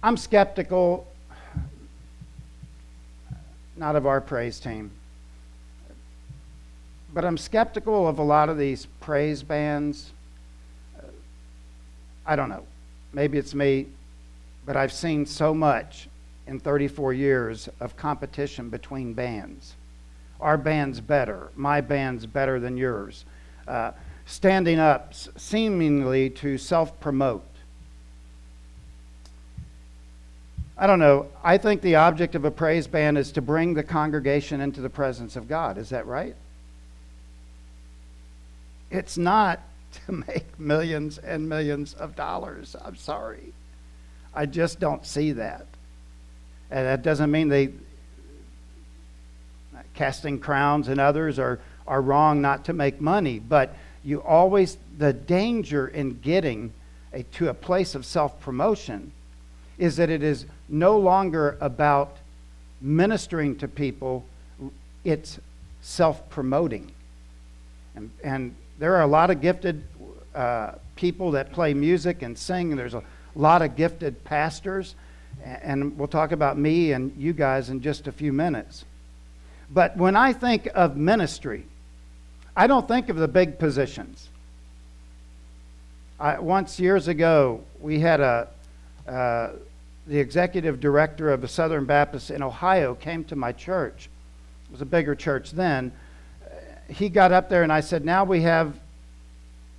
I'm 0.01 0.17
skeptical, 0.17 1.09
not 3.77 3.97
of 3.97 4.07
our 4.07 4.21
praise 4.21 4.61
team, 4.61 4.93
but 7.13 7.25
I'm 7.25 7.37
skeptical 7.37 8.07
of 8.07 8.21
a 8.21 8.23
lot 8.23 8.49
of 8.49 8.59
these 8.59 8.87
praise 9.01 9.43
bands. 9.43 10.13
I 12.25 12.37
don't 12.37 12.49
know. 12.49 12.65
Maybe 13.13 13.39
it's 13.39 13.55
me, 13.55 13.87
but 14.65 14.77
I've 14.77 14.93
seen 14.93 15.27
so 15.27 15.53
much 15.53 16.09
in 16.47 16.61
34 16.61 17.13
years 17.15 17.69
of 17.81 17.97
competition 17.97 18.69
between 18.69 19.15
bands. 19.15 19.75
Our 20.41 20.57
band's 20.57 21.01
better. 21.01 21.49
My 21.57 21.81
band's 21.81 22.25
better 22.25 22.61
than 22.61 22.77
yours. 22.77 23.25
Uh, 23.67 23.91
standing 24.27 24.79
up 24.79 25.13
seemingly 25.13 26.31
to 26.31 26.57
self 26.57 27.01
promote. 27.01 27.45
I 30.81 30.87
don't 30.87 31.01
know. 31.01 31.27
I 31.43 31.59
think 31.59 31.83
the 31.83 31.97
object 31.97 32.37
of 32.37 32.45
a 32.45 32.53
praise 32.53 32.87
band 32.87 33.19
is 33.19 33.33
to 33.33 33.43
bring 33.43 33.75
the 33.75 33.83
congregation 33.83 34.61
into 34.61 34.81
the 34.81 34.89
presence 34.89 35.35
of 35.35 35.49
God. 35.49 35.77
Is 35.77 35.89
that 35.89 36.07
right? 36.07 36.37
It's 38.91 39.19
not 39.19 39.61
to 40.07 40.13
make 40.13 40.59
millions 40.59 41.19
and 41.19 41.49
millions 41.49 41.95
of 41.95 42.15
dollars. 42.15 42.77
I'm 42.81 42.95
sorry. 42.95 43.53
I 44.33 44.47
just 44.47 44.79
don't 44.79 45.05
see 45.05 45.33
that. 45.33 45.67
And 46.71 46.87
that 46.87 47.03
doesn't 47.03 47.31
mean 47.31 47.49
they 47.49 47.71
casting 49.95 50.39
crowns 50.39 50.87
and 50.87 51.01
others 51.01 51.41
are, 51.41 51.59
are 51.89 52.01
wrong 52.01 52.41
not 52.41 52.67
to 52.67 52.73
make 52.73 53.01
money, 53.01 53.41
but 53.41 53.75
you 54.05 54.23
always 54.23 54.77
the 54.97 55.13
danger 55.13 55.89
in 55.89 56.21
getting 56.21 56.73
a, 57.13 57.25
to 57.25 57.49
a 57.49 57.55
place 57.55 57.97
of 57.97 58.07
self-promotion 58.07 59.11
is 59.79 59.97
that 59.97 60.11
it 60.11 60.23
is 60.23 60.47
no 60.69 60.99
longer 60.99 61.57
about 61.61 62.17
ministering 62.81 63.57
to 63.59 63.69
people, 63.69 64.25
it's 65.05 65.39
self-promoting. 65.81 66.91
And, 67.95 68.11
and 68.23 68.55
there 68.79 68.97
are 68.97 69.03
a 69.03 69.07
lot 69.07 69.31
of 69.31 69.41
gifted 69.41 69.83
uh, 70.35 70.73
people 70.97 71.33
that 71.33 71.53
play 71.53 71.75
music 71.75 72.23
and 72.23 72.37
sing. 72.37 72.77
There's 72.77 72.95
a 72.95 73.03
lot 73.35 73.63
of 73.63 73.77
gifted 73.77 74.25
pastors. 74.25 74.95
And 75.45 75.97
we'll 75.97 76.09
talk 76.09 76.33
about 76.33 76.59
me 76.59 76.93
and 76.93 77.17
you 77.17 77.33
guys 77.33 77.71
in 77.71 77.81
just 77.81 78.07
a 78.07 78.13
few 78.13 78.33
minutes. 78.33 78.85
But 79.71 79.97
when 79.97 80.17
I 80.17 80.33
think 80.33 80.69
of 80.75 80.97
ministry, 80.97 81.65
I 82.57 82.67
don't 82.67 82.89
think 82.89 83.09
of 83.09 83.17
the 83.17 83.29
big 83.29 83.59
positions. 83.59 84.29
I, 86.19 86.39
once 86.41 86.81
years 86.81 87.07
ago, 87.07 87.61
we 87.81 88.01
had 88.01 88.21
a 88.21 88.49
uh, 89.07 89.51
the 90.09 90.19
executive 90.19 90.81
director 90.81 91.31
of 91.31 91.41
the 91.41 91.49
Southern 91.49 91.85
Baptist 91.85 92.31
in 92.31 92.43
Ohio 92.43 92.95
came 92.95 93.25
to 93.25 93.37
my 93.37 93.53
church. 93.53 94.09
It 94.69 94.73
was 94.73 94.81
a 94.81 94.87
bigger 94.87 95.15
church 95.15 95.53
then. 95.53 95.93
He 96.89 97.09
got 97.09 97.33
up 97.33 97.49
there 97.49 97.63
and 97.63 97.73
I 97.73 97.81
said, 97.81 98.05
"Now 98.05 98.25
we 98.25 98.43
have," 98.43 98.75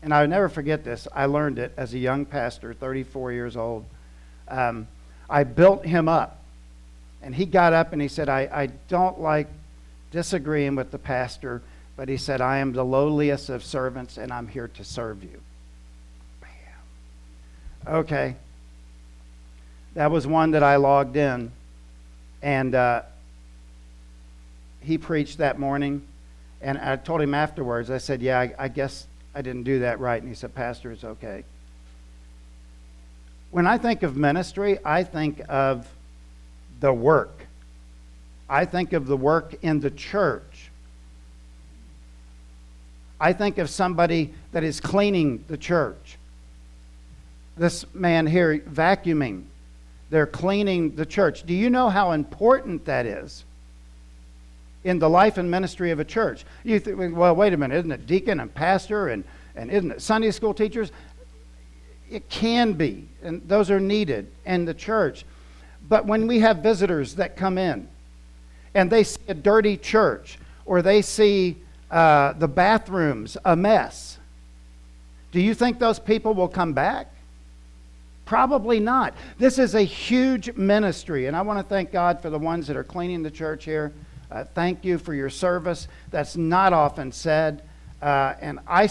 and 0.04 0.14
I 0.14 0.22
will 0.22 0.30
never 0.30 0.48
forget 0.48 0.84
this. 0.84 1.08
I 1.14 1.26
learned 1.26 1.58
it 1.58 1.74
as 1.76 1.94
a 1.94 1.98
young 1.98 2.26
pastor, 2.26 2.74
34 2.74 3.32
years 3.32 3.58
old. 3.58 3.86
Um, 4.48 4.88
I 5.30 5.44
built 5.44 5.86
him 5.86 6.08
up. 6.08 6.38
And 7.22 7.36
he 7.36 7.46
got 7.46 7.74
up 7.74 7.94
and 7.94 8.02
he 8.02 8.08
said, 8.08 8.30
I, 8.30 8.50
I 8.52 8.66
don't 8.88 9.20
like 9.20 9.48
disagreeing 10.12 10.76
with 10.76 10.92
the 10.92 10.98
pastor, 10.98 11.62
but 11.96 12.08
he 12.10 12.18
said, 12.18 12.42
I 12.42 12.60
am 12.60 12.74
the 12.74 12.86
lowliest 12.86 13.50
of 13.50 13.64
servants 13.64 14.18
and 14.18 14.32
I'm 14.32 14.48
here 14.48 14.70
to 14.70 14.84
serve 14.84 15.24
you. 15.24 15.42
Bam. 16.42 17.96
Okay. 17.96 18.36
That 20.00 20.12
was 20.12 20.26
one 20.26 20.52
that 20.52 20.64
I 20.64 20.78
logged 20.78 21.18
in. 21.18 21.52
And 22.42 22.74
uh, 22.74 23.02
he 24.80 24.98
preached 24.98 25.40
that 25.40 25.60
morning. 25.60 26.04
And 26.62 26.78
I 26.78 26.96
told 26.96 27.20
him 27.20 27.34
afterwards, 27.34 27.92
I 27.92 27.98
said, 27.98 28.22
Yeah, 28.22 28.40
I, 28.40 28.54
I 28.58 28.68
guess 28.70 29.08
I 29.36 29.42
didn't 29.42 29.64
do 29.64 29.80
that 29.80 30.00
right. 30.00 30.22
And 30.22 30.32
he 30.32 30.36
said, 30.36 30.56
Pastor, 30.56 30.94
it's 30.94 31.04
okay. 31.04 31.44
When 33.52 33.68
I 33.68 33.78
think 33.78 34.04
of 34.04 34.16
ministry, 34.16 34.80
I 34.86 35.04
think 35.04 35.42
of 35.50 35.86
the 36.80 36.94
work. 36.94 37.46
I 38.50 38.64
think 38.64 38.94
of 38.94 39.06
the 39.06 39.18
work 39.18 39.56
in 39.62 39.82
the 39.82 39.92
church. 39.92 40.72
I 43.20 43.34
think 43.34 43.58
of 43.58 43.70
somebody 43.70 44.34
that 44.54 44.64
is 44.64 44.80
cleaning 44.80 45.44
the 45.50 45.58
church. 45.58 46.18
This 47.58 47.84
man 47.94 48.28
here 48.28 48.60
vacuuming. 48.60 49.49
They're 50.10 50.28
cleaning 50.28 50.96
the 50.96 51.06
church. 51.06 51.46
Do 51.46 51.54
you 51.54 51.70
know 51.70 51.90
how 51.90 52.12
important 52.12 52.86
that 52.86 53.06
is 53.06 53.44
in 54.84 55.00
the 55.00 55.10
life 55.10 55.38
and 55.38 55.52
ministry 55.52 55.92
of 55.92 56.00
a 56.00 56.06
church? 56.06 56.46
You 56.64 56.80
think, 56.80 57.16
well, 57.16 57.36
wait 57.36 57.54
a 57.54 57.58
minute, 57.58 57.78
isn't 57.78 57.92
it 57.92 58.08
deacon 58.08 58.40
and 58.40 58.54
pastor 58.54 59.10
and, 59.10 59.24
and 59.56 59.70
isn't 59.70 59.92
it 59.92 60.02
Sunday 60.02 60.32
school 60.32 60.54
teachers? 60.54 60.92
It 62.10 62.28
can 62.30 62.74
be, 62.74 63.08
and 63.22 63.48
those 63.48 63.70
are 63.70 63.80
needed 63.80 64.32
in 64.46 64.66
the 64.66 64.74
church. 64.74 65.26
But 65.88 66.06
when 66.06 66.26
we 66.26 66.40
have 66.40 66.58
visitors 66.58 67.16
that 67.16 67.36
come 67.36 67.58
in 67.58 67.88
and 68.74 68.90
they 68.90 69.04
see 69.04 69.22
a 69.28 69.34
dirty 69.34 69.78
church 69.78 70.40
or 70.66 70.82
they 70.82 71.04
see 71.04 71.58
uh, 71.92 72.34
the 72.34 72.48
bathrooms 72.48 73.38
a 73.46 73.56
mess, 73.56 74.18
do 75.32 75.40
you 75.40 75.54
think 75.54 75.78
those 75.78 76.00
people 76.00 76.34
will 76.34 76.48
come 76.48 76.74
back? 76.74 77.12
Probably 78.30 78.80
not. 78.80 79.16
This 79.40 79.58
is 79.58 79.74
a 79.74 79.82
huge 79.82 80.56
ministry, 80.56 81.26
and 81.26 81.36
I 81.36 81.42
want 81.42 81.58
to 81.58 81.64
thank 81.64 81.92
God 81.92 82.22
for 82.22 82.30
the 82.30 82.38
ones 82.38 82.68
that 82.68 82.78
are 82.78 82.84
cleaning 82.84 83.24
the 83.24 83.32
church 83.32 83.66
here. 83.66 83.92
Uh, 84.30 84.44
thank 84.44 84.86
you 84.86 85.00
for 85.00 85.16
your 85.16 85.32
service. 85.32 85.88
That's 86.12 86.38
not 86.38 86.72
often 86.72 87.12
said. 87.12 87.64
Uh, 88.00 88.36
and 88.40 88.60
I, 88.68 88.88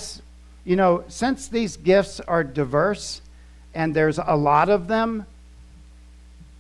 you 0.65 0.75
know, 0.75 1.05
since 1.07 1.47
these 1.47 1.77
gifts 1.77 2.19
are 2.19 2.43
diverse 2.43 3.23
and 3.75 3.95
there's 3.95 4.19
a 4.19 4.35
lot 4.35 4.69
of 4.69 4.89
them, 4.89 5.25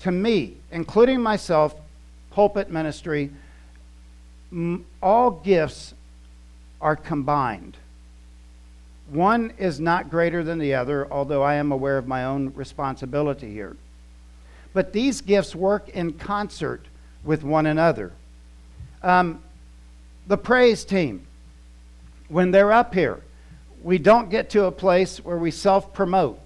to 0.02 0.12
me, 0.12 0.54
including 0.70 1.20
myself, 1.20 1.74
pulpit 2.30 2.70
ministry, 2.70 3.32
all 5.02 5.32
gifts 5.32 5.94
are 6.80 6.94
combined. 6.94 7.76
One 9.18 9.52
is 9.58 9.80
not 9.80 10.10
greater 10.10 10.44
than 10.44 10.60
the 10.60 10.74
other, 10.74 11.12
although 11.12 11.42
I 11.42 11.54
am 11.54 11.72
aware 11.72 11.98
of 11.98 12.06
my 12.06 12.24
own 12.24 12.52
responsibility 12.54 13.52
here. 13.52 13.76
But 14.72 14.92
these 14.92 15.22
gifts 15.22 15.56
work 15.56 15.88
in 15.88 16.12
concert 16.12 16.86
with 17.24 17.42
one 17.42 17.66
another. 17.66 18.12
Um, 19.02 19.42
the 20.28 20.38
praise 20.38 20.84
team, 20.84 21.26
when 22.28 22.52
they're 22.52 22.70
up 22.70 22.94
here, 22.94 23.20
we 23.82 23.98
don't 23.98 24.30
get 24.30 24.50
to 24.50 24.66
a 24.66 24.70
place 24.70 25.18
where 25.18 25.38
we 25.38 25.50
self 25.50 25.92
promote. 25.92 26.38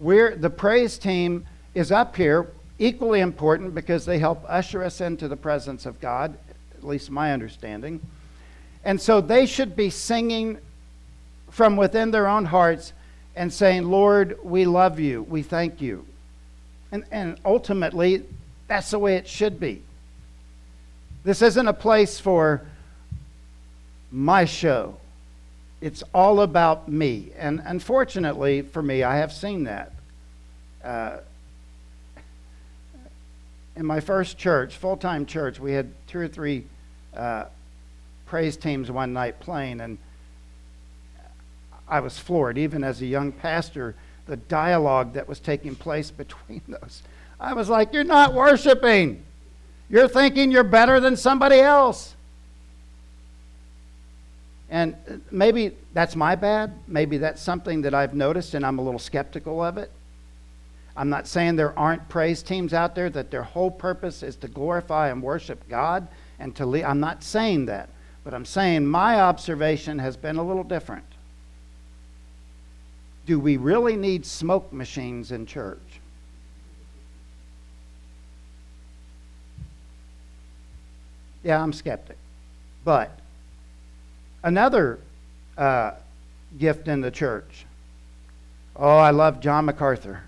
The 0.00 0.52
praise 0.56 0.98
team 0.98 1.48
is 1.74 1.90
up 1.90 2.14
here, 2.14 2.46
equally 2.78 3.18
important 3.18 3.74
because 3.74 4.06
they 4.06 4.20
help 4.20 4.44
usher 4.46 4.84
us 4.84 5.00
into 5.00 5.26
the 5.26 5.36
presence 5.36 5.84
of 5.84 6.00
God, 6.00 6.38
at 6.76 6.84
least 6.84 7.10
my 7.10 7.32
understanding. 7.32 8.00
And 8.84 9.00
so 9.00 9.20
they 9.20 9.46
should 9.46 9.74
be 9.74 9.90
singing 9.90 10.60
from 11.50 11.76
within 11.76 12.10
their 12.10 12.26
own 12.28 12.44
hearts 12.46 12.92
and 13.34 13.52
saying, 13.52 13.84
Lord, 13.84 14.38
we 14.42 14.64
love 14.64 14.98
you, 14.98 15.22
we 15.22 15.42
thank 15.42 15.80
you. 15.80 16.06
And, 16.92 17.04
and 17.10 17.38
ultimately, 17.44 18.22
that's 18.68 18.90
the 18.90 18.98
way 18.98 19.16
it 19.16 19.28
should 19.28 19.60
be. 19.60 19.82
This 21.24 21.42
isn't 21.42 21.66
a 21.66 21.72
place 21.72 22.20
for 22.20 22.62
my 24.10 24.44
show 24.44 24.96
it's 25.80 26.02
all 26.14 26.40
about 26.40 26.88
me. 26.88 27.30
And 27.36 27.62
unfortunately 27.64 28.62
for 28.62 28.82
me, 28.82 29.02
I 29.02 29.18
have 29.18 29.32
seen 29.32 29.64
that. 29.64 29.92
Uh, 30.82 31.18
in 33.74 33.84
my 33.84 34.00
first 34.00 34.38
church, 34.38 34.76
full 34.76 34.96
time 34.96 35.26
church, 35.26 35.60
we 35.60 35.72
had 35.72 35.92
two 36.06 36.18
or 36.18 36.28
three 36.28 36.64
uh, 37.14 37.44
praise 38.24 38.56
teams 38.56 38.90
one 38.90 39.12
night 39.12 39.38
playing, 39.38 39.80
and 39.80 39.98
I 41.88 42.00
was 42.00 42.18
floored, 42.18 42.58
even 42.58 42.82
as 42.82 43.00
a 43.00 43.06
young 43.06 43.32
pastor, 43.32 43.94
the 44.26 44.36
dialogue 44.36 45.14
that 45.14 45.28
was 45.28 45.38
taking 45.38 45.74
place 45.74 46.10
between 46.22 46.62
those. 46.68 47.02
I 47.38 47.54
was 47.54 47.68
like, 47.68 47.92
You're 47.92 48.04
not 48.04 48.34
worshiping. 48.34 49.22
You're 49.88 50.08
thinking 50.08 50.50
you're 50.50 50.64
better 50.64 50.98
than 50.98 51.16
somebody 51.16 51.60
else. 51.60 52.16
And 54.68 54.96
uh, 55.08 55.16
maybe 55.30 55.76
that's 55.94 56.16
my 56.16 56.34
bad. 56.34 56.72
Maybe 56.88 57.18
that's 57.18 57.40
something 57.40 57.82
that 57.82 57.94
I've 57.94 58.14
noticed 58.14 58.54
and 58.54 58.66
I'm 58.66 58.78
a 58.78 58.82
little 58.82 58.98
skeptical 58.98 59.62
of 59.62 59.78
it. 59.78 59.92
I'm 60.96 61.08
not 61.08 61.26
saying 61.26 61.56
there 61.56 61.78
aren't 61.78 62.08
praise 62.08 62.42
teams 62.42 62.72
out 62.72 62.94
there 62.94 63.10
that 63.10 63.30
their 63.30 63.42
whole 63.42 63.70
purpose 63.70 64.22
is 64.22 64.34
to 64.36 64.48
glorify 64.48 65.10
and 65.10 65.22
worship 65.22 65.68
God 65.68 66.08
and 66.38 66.56
to 66.56 66.66
lead. 66.66 66.84
I'm 66.84 67.00
not 67.00 67.22
saying 67.22 67.66
that. 67.66 67.90
But 68.24 68.34
I'm 68.34 68.44
saying 68.44 68.86
my 68.86 69.20
observation 69.20 70.00
has 70.00 70.16
been 70.16 70.36
a 70.36 70.42
little 70.42 70.64
different. 70.64 71.04
Do 73.26 73.40
we 73.40 73.56
really 73.56 73.96
need 73.96 74.24
smoke 74.24 74.72
machines 74.72 75.32
in 75.32 75.46
church? 75.46 75.80
Yeah, 81.42 81.62
I'm 81.62 81.72
skeptic. 81.72 82.16
But 82.84 83.10
another 84.42 85.00
uh, 85.58 85.92
gift 86.58 86.88
in 86.88 87.00
the 87.00 87.10
church. 87.10 87.66
Oh, 88.76 88.96
I 88.96 89.10
love 89.10 89.40
John 89.40 89.64
MacArthur. 89.64 90.22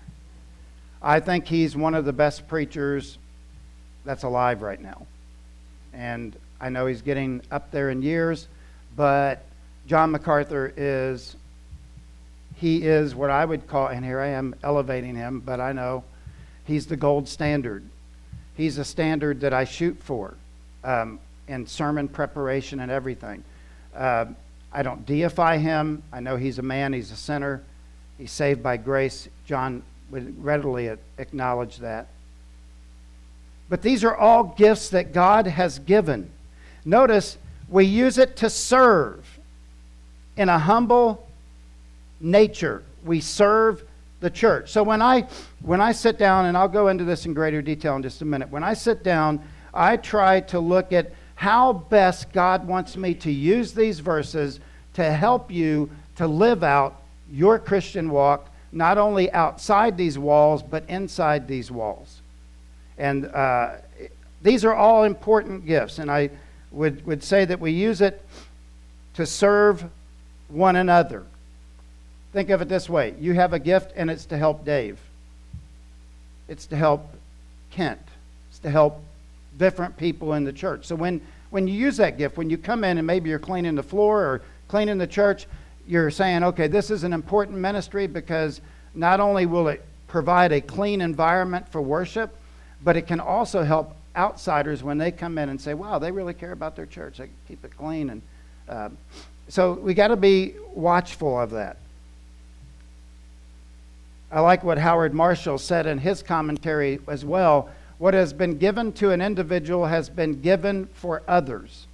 I 1.01 1.19
think 1.19 1.45
he's 1.45 1.75
one 1.75 1.93
of 1.93 2.03
the 2.03 2.13
best 2.13 2.47
preachers 2.47 3.17
that's 4.03 4.23
alive 4.23 4.61
right 4.61 4.81
now. 4.81 5.05
And 5.93 6.35
I 6.59 6.69
know 6.69 6.85
he's 6.85 7.01
getting 7.01 7.41
up 7.51 7.71
there 7.71 7.89
in 7.89 8.01
years, 8.01 8.47
but 8.95 9.43
John 9.87 10.11
MacArthur 10.11 10.73
is, 10.75 11.35
he 12.59 12.83
is 12.83 13.15
what 13.15 13.29
I 13.29 13.45
would 13.45 13.67
call, 13.67 13.87
and 13.87 14.03
here 14.03 14.19
I 14.19 14.27
am 14.27 14.53
elevating 14.63 15.15
him, 15.15 15.39
but 15.39 15.61
I 15.61 15.71
know 15.71 16.03
he's 16.65 16.87
the 16.87 16.97
gold 16.97 17.29
standard. 17.29 17.83
He's 18.57 18.77
a 18.77 18.83
standard 18.83 19.39
that 19.41 19.53
I 19.53 19.63
shoot 19.63 19.97
for 20.03 20.33
um, 20.83 21.19
in 21.47 21.65
sermon 21.65 22.09
preparation 22.09 22.81
and 22.81 22.91
everything. 22.91 23.45
Uh, 23.95 24.25
I 24.73 24.83
don't 24.83 25.05
deify 25.05 25.57
him. 25.57 26.03
I 26.11 26.19
know 26.19 26.35
he's 26.35 26.59
a 26.59 26.61
man, 26.61 26.91
he's 26.91 27.11
a 27.11 27.15
sinner, 27.15 27.63
he's 28.17 28.31
saved 28.31 28.61
by 28.61 28.75
grace. 28.75 29.29
John 29.45 29.81
would 30.11 30.43
readily 30.43 30.91
acknowledge 31.17 31.77
that. 31.77 32.07
But 33.69 33.83
these 33.83 34.03
are 34.03 34.15
all 34.15 34.43
gifts 34.43 34.89
that 34.89 35.13
God 35.13 35.47
has 35.47 35.79
given. 35.79 36.29
Notice 36.83 37.37
we 37.69 37.85
use 37.85 38.17
it 38.17 38.35
to 38.37 38.49
serve 38.49 39.39
in 40.35 40.49
a 40.49 40.59
humble 40.59 41.28
nature. 42.19 42.83
We 43.03 43.21
serve 43.21 43.83
the 44.19 44.29
church. 44.29 44.71
So 44.71 44.83
when 44.83 45.01
I 45.01 45.27
when 45.61 45.81
I 45.81 45.91
sit 45.91 46.17
down 46.17 46.45
and 46.45 46.57
I'll 46.57 46.67
go 46.67 46.89
into 46.89 47.03
this 47.03 47.25
in 47.25 47.33
greater 47.33 47.61
detail 47.61 47.95
in 47.95 48.03
just 48.03 48.21
a 48.21 48.25
minute. 48.25 48.49
When 48.49 48.63
I 48.63 48.73
sit 48.73 49.03
down, 49.03 49.41
I 49.73 49.97
try 49.97 50.41
to 50.41 50.59
look 50.59 50.91
at 50.91 51.11
how 51.35 51.73
best 51.73 52.33
God 52.33 52.67
wants 52.67 52.97
me 52.97 53.13
to 53.15 53.31
use 53.31 53.73
these 53.73 53.99
verses 53.99 54.59
to 54.95 55.11
help 55.11 55.51
you 55.51 55.89
to 56.17 56.27
live 56.27 56.63
out 56.63 57.01
your 57.31 57.59
Christian 57.59 58.09
walk 58.09 58.49
not 58.71 58.97
only 58.97 59.31
outside 59.31 59.97
these 59.97 60.19
walls 60.19 60.61
but 60.61 60.83
inside 60.89 61.47
these 61.47 61.71
walls. 61.71 62.21
And 62.97 63.27
uh, 63.27 63.75
these 64.41 64.65
are 64.65 64.75
all 64.75 65.03
important 65.05 65.65
gifts 65.65 65.99
and 65.99 66.11
I 66.11 66.29
would, 66.71 67.05
would 67.05 67.23
say 67.23 67.45
that 67.45 67.59
we 67.59 67.71
use 67.71 68.01
it 68.01 68.21
to 69.13 69.25
serve 69.25 69.85
one 70.49 70.75
another. 70.75 71.25
Think 72.31 72.49
of 72.49 72.61
it 72.61 72.69
this 72.69 72.89
way 72.89 73.15
you 73.19 73.33
have 73.33 73.53
a 73.53 73.59
gift, 73.59 73.91
and 73.95 74.09
it's 74.09 74.25
to 74.25 74.37
help 74.37 74.65
Dave, 74.65 74.99
it's 76.47 76.65
to 76.67 76.75
help 76.75 77.05
Kent, 77.71 78.01
it's 78.49 78.59
to 78.59 78.69
help 78.69 79.01
different 79.57 79.97
people 79.97 80.33
in 80.33 80.43
the 80.43 80.53
church. 80.53 80.85
So 80.85 80.95
when, 80.95 81.21
when 81.49 81.67
you 81.67 81.73
use 81.73 81.97
that 81.97 82.17
gift, 82.17 82.37
when 82.37 82.49
you 82.49 82.57
come 82.57 82.83
in 82.83 82.97
and 82.97 83.05
maybe 83.05 83.29
you're 83.29 83.39
cleaning 83.39 83.75
the 83.75 83.83
floor 83.83 84.21
or 84.21 84.41
cleaning 84.67 84.97
the 84.97 85.07
church, 85.07 85.47
you're 85.87 86.11
saying, 86.11 86.43
okay, 86.43 86.67
this 86.67 86.91
is 86.91 87.03
an 87.03 87.13
important 87.13 87.57
ministry 87.57 88.07
because 88.07 88.61
not 88.93 89.19
only 89.19 89.45
will 89.45 89.67
it 89.67 89.83
provide 90.07 90.51
a 90.51 90.61
clean 90.61 91.01
environment 91.01 91.67
for 91.69 91.81
worship, 91.81 92.35
but 92.83 92.95
it 92.95 93.07
can 93.07 93.19
also 93.19 93.63
help 93.63 93.95
outsiders 94.15 94.83
when 94.83 94.97
they 94.97 95.11
come 95.11 95.37
in 95.37 95.49
and 95.49 95.59
say, 95.59 95.73
wow, 95.73 95.99
they 95.99 96.11
really 96.11 96.33
care 96.33 96.51
about 96.51 96.75
their 96.75 96.85
church. 96.85 97.17
They 97.17 97.29
keep 97.47 97.63
it 97.65 97.75
clean. 97.77 98.09
And 98.09 98.21
uh, 98.67 98.89
so 99.47 99.73
we 99.73 99.93
got 99.93 100.07
to 100.07 100.15
be 100.15 100.53
watchful 100.73 101.39
of 101.39 101.51
that. 101.51 101.77
I 104.31 104.41
like 104.41 104.63
what 104.63 104.77
Howard 104.77 105.13
Marshall 105.13 105.57
said 105.57 105.87
in 105.87 105.97
his 105.97 106.21
commentary 106.21 106.99
as 107.07 107.25
well. 107.25 107.69
What 107.97 108.13
has 108.13 108.31
been 108.31 108.57
given 108.57 108.93
to 108.93 109.11
an 109.11 109.21
individual 109.21 109.87
has 109.87 110.09
been 110.09 110.41
given 110.41 110.87
for 110.93 111.23
others. 111.27 111.87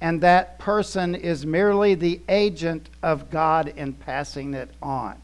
And 0.00 0.20
that 0.20 0.58
person 0.58 1.14
is 1.14 1.46
merely 1.46 1.94
the 1.94 2.20
agent 2.28 2.90
of 3.02 3.30
God 3.30 3.72
in 3.76 3.94
passing 3.94 4.54
it 4.54 4.70
on. 4.82 5.16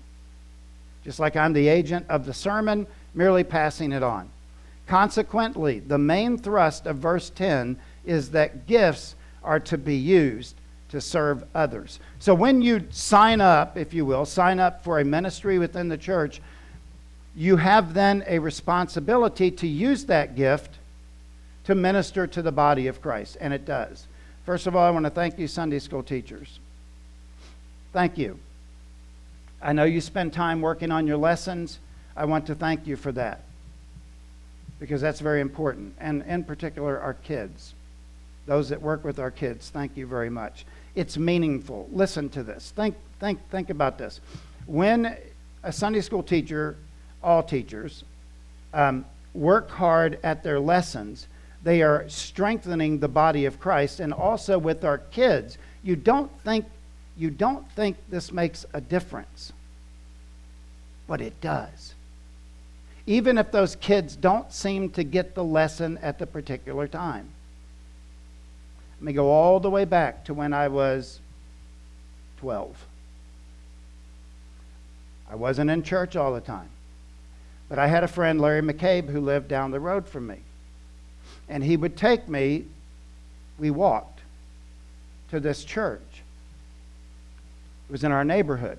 Just 1.05 1.19
like 1.19 1.37
I'm 1.37 1.53
the 1.53 1.69
agent 1.69 2.07
of 2.09 2.25
the 2.25 2.33
sermon, 2.33 2.87
merely 3.13 3.45
passing 3.45 3.93
it 3.93 4.03
on. 4.03 4.31
Consequently, 4.87 5.81
the 5.81 5.99
main 5.99 6.39
thrust 6.39 6.87
of 6.87 6.97
verse 6.97 7.31
10 7.31 7.77
is 8.05 8.31
that 8.31 8.67
gifts 8.67 9.15
are 9.43 9.61
to 9.61 9.77
be 9.77 9.97
used 9.97 10.55
to 10.93 11.01
serve 11.01 11.43
others. 11.55 11.99
So 12.19 12.35
when 12.35 12.61
you 12.61 12.87
sign 12.91 13.41
up, 13.41 13.79
if 13.79 13.95
you 13.95 14.05
will, 14.05 14.27
sign 14.27 14.61
up 14.61 14.85
for 14.85 15.01
a 15.01 15.05
ministry 15.05 15.59
within 15.59 15.89
the 15.89 15.97
church, 15.97 16.43
you 17.35 17.57
have 17.57 17.95
then 17.95 18.23
a 18.27 18.39
responsibility 18.39 19.51
to 19.51 19.67
use 19.67 20.05
that 20.05 20.37
gift 20.37 20.77
to 21.65 21.75
minister 21.75 22.27
to 22.27 22.43
the 22.43 22.53
body 22.53 22.89
of 22.89 23.01
Christ, 23.01 23.39
and 23.41 23.55
it 23.55 23.65
does. 23.65 24.07
First 24.45 24.67
of 24.67 24.77
all, 24.77 24.87
I 24.87 24.91
want 24.91 25.07
to 25.07 25.11
thank 25.11 25.39
you, 25.39 25.49
Sunday 25.49 25.79
school 25.79 26.03
teachers. 26.03 26.59
Thank 27.95 28.19
you. 28.19 28.39
I 29.63 29.73
know 29.73 29.85
you 29.85 30.03
spend 30.03 30.35
time 30.35 30.61
working 30.61 30.93
on 30.93 31.07
your 31.07 31.17
lessons. 31.17 31.79
I 32.15 32.27
want 32.27 32.47
to 32.49 32.55
thank 32.55 32.87
you 32.87 32.97
for 32.97 33.13
that 33.13 33.41
because 34.79 35.01
that's 35.01 35.21
very 35.21 35.41
important. 35.41 35.95
And 35.99 36.23
in 36.25 36.45
particular, 36.45 37.01
our 37.01 37.15
kids. 37.15 37.73
Those 38.45 38.69
that 38.69 38.83
work 38.83 39.05
with 39.05 39.19
our 39.19 39.31
kids, 39.31 39.71
thank 39.71 39.97
you 39.97 40.07
very 40.07 40.29
much. 40.29 40.67
It's 40.95 41.17
meaningful. 41.17 41.89
Listen 41.93 42.29
to 42.31 42.43
this. 42.43 42.71
Think, 42.71 42.95
think, 43.21 43.41
think 43.51 43.71
about 43.71 43.99
this. 43.99 44.21
When 44.67 45.17
a 45.63 45.73
Sunday 45.73 46.01
school 46.01 46.23
teacher, 46.23 46.77
all 47.23 47.43
teachers, 47.43 48.05
um, 48.75 49.05
work 49.35 49.71
hard 49.71 50.19
at 50.23 50.43
their 50.43 50.61
lessons, 50.61 51.27
they 51.63 51.83
are 51.83 52.09
strengthening 52.09 52.99
the 52.99 53.09
body 53.09 53.45
of 53.45 53.61
Christ. 53.61 54.01
And 54.01 54.13
also 54.13 54.59
with 54.59 54.85
our 54.85 54.99
kids, 54.99 55.59
you 55.83 55.97
don't 55.97 56.31
think, 56.43 56.67
you 57.17 57.31
don't 57.31 57.71
think 57.73 57.97
this 58.09 58.33
makes 58.33 58.67
a 58.73 58.81
difference, 58.81 59.53
but 61.07 61.21
it 61.21 61.41
does 61.41 61.95
even 63.07 63.39
if 63.39 63.51
those 63.51 63.77
kids 63.77 64.17
don't 64.17 64.53
seem 64.53 64.91
to 64.91 65.03
get 65.03 65.35
the 65.35 65.45
lesson 65.45 65.99
at 65.99 66.19
the 66.19 66.27
particular 66.27 66.87
time. 66.87 67.29
Let 69.03 69.07
me 69.07 69.15
go 69.15 69.33
all 69.33 69.59
the 69.59 69.69
way 69.69 69.85
back 69.85 70.27
to 70.27 70.35
when 70.35 70.53
I 70.53 70.69
was 70.69 71.19
12. 72.37 72.87
I 75.29 75.35
wasn't 75.35 75.71
in 75.71 75.83
church 75.83 76.15
all 76.15 76.33
the 76.33 76.41
time, 76.41 76.69
but 77.69 77.81
I 77.81 77.89
had 77.89 78.05
a 78.05 78.07
friend, 78.07 78.41
Larry 78.41 78.63
McCabe, 78.63 79.11
who 79.11 79.21
lived 79.21 79.49
down 79.49 79.73
the 79.73 79.81
road 79.81 80.07
from 80.07 80.29
me. 80.29 80.37
And 81.49 81.65
he 81.65 81.77
would 81.77 81.97
take 81.97 82.29
me, 82.29 82.67
we 83.59 83.73
walked 83.73 84.21
to 85.31 85.41
this 85.41 85.65
church. 85.65 86.23
It 87.89 87.91
was 87.91 88.05
in 88.05 88.13
our 88.13 88.25
neighborhood. 88.25 88.79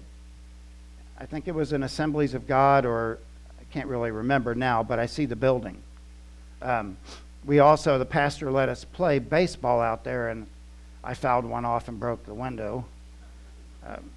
I 1.20 1.26
think 1.26 1.50
it 1.50 1.54
was 1.54 1.74
an 1.74 1.84
Assemblies 1.84 2.34
of 2.34 2.48
God 2.48 2.86
or 2.86 3.20
I 3.60 3.64
can't 3.74 3.90
really 3.90 4.12
remember 4.12 4.56
now, 4.56 4.84
but 4.84 5.00
I 5.00 5.06
see 5.06 5.26
the 5.26 5.36
building. 5.36 5.84
Um, 6.62 6.96
we 7.46 7.60
also, 7.60 7.98
the 7.98 8.06
pastor 8.06 8.52
let 8.52 8.70
us 8.70 8.86
play 8.86 9.20
baseball 9.20 9.82
out 9.82 10.04
there, 10.04 10.30
and 10.30 10.48
I 11.04 11.14
fouled 11.14 11.46
one 11.46 11.66
off 11.66 11.88
and 11.88 12.00
broke 12.00 12.26
the 12.26 12.34
window. 12.34 12.86
Um, 13.86 14.10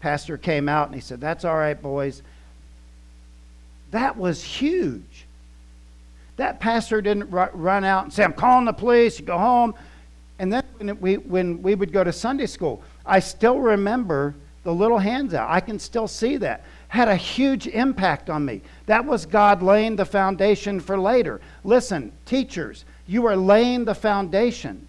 pastor 0.00 0.38
came 0.38 0.68
out 0.68 0.86
and 0.88 0.94
he 0.94 1.00
said, 1.00 1.20
That's 1.20 1.44
all 1.44 1.56
right, 1.56 1.80
boys. 1.80 2.22
That 3.90 4.16
was 4.16 4.42
huge. 4.42 5.26
That 6.36 6.58
pastor 6.58 7.00
didn't 7.00 7.30
run 7.30 7.84
out 7.84 8.04
and 8.04 8.12
say, 8.12 8.24
I'm 8.24 8.32
calling 8.32 8.64
the 8.64 8.72
police, 8.72 9.20
you 9.20 9.26
go 9.26 9.38
home. 9.38 9.74
And 10.38 10.52
then 10.52 10.64
when 10.78 11.00
we, 11.00 11.16
when 11.16 11.62
we 11.62 11.76
would 11.76 11.92
go 11.92 12.02
to 12.02 12.12
Sunday 12.12 12.46
school, 12.46 12.82
I 13.06 13.20
still 13.20 13.60
remember 13.60 14.34
the 14.64 14.74
little 14.74 14.98
hands 14.98 15.32
out. 15.32 15.48
I 15.48 15.60
can 15.60 15.78
still 15.78 16.08
see 16.08 16.38
that 16.38 16.64
had 16.94 17.08
a 17.08 17.16
huge 17.16 17.66
impact 17.66 18.30
on 18.30 18.44
me. 18.44 18.62
That 18.86 19.04
was 19.04 19.26
God 19.26 19.62
laying 19.62 19.96
the 19.96 20.04
foundation 20.04 20.78
for 20.78 20.96
later. 20.96 21.40
Listen, 21.64 22.12
teachers, 22.24 22.84
you 23.08 23.26
are 23.26 23.36
laying 23.36 23.84
the 23.84 23.96
foundation 23.96 24.86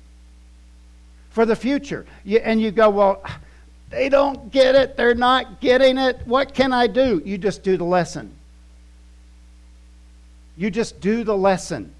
for 1.31 1.47
the 1.47 1.55
future. 1.55 2.05
You, 2.23 2.37
and 2.37 2.61
you 2.61 2.69
go, 2.69 2.91
well, 2.91 3.23
they 3.89 4.07
don't 4.07 4.51
get 4.51 4.75
it. 4.75 4.95
They're 4.95 5.15
not 5.15 5.59
getting 5.61 5.97
it. 5.97 6.19
What 6.25 6.53
can 6.53 6.71
I 6.73 6.85
do? 6.85 7.23
You 7.25 7.39
just 7.39 7.63
do 7.63 7.75
the 7.75 7.83
lesson. 7.83 8.31
You 10.57 10.69
just 10.69 11.01
do 11.01 11.23
the 11.23 11.35
lesson. 11.35 11.91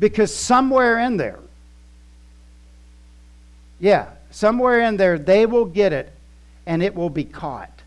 Because 0.00 0.34
somewhere 0.34 0.98
in 0.98 1.18
there, 1.18 1.38
yeah, 3.78 4.08
somewhere 4.32 4.80
in 4.80 4.96
there, 4.96 5.20
they 5.20 5.46
will 5.46 5.66
get 5.66 5.92
it 5.92 6.12
and 6.66 6.82
it 6.82 6.96
will 6.96 7.10
be 7.10 7.22
caught. 7.22 7.77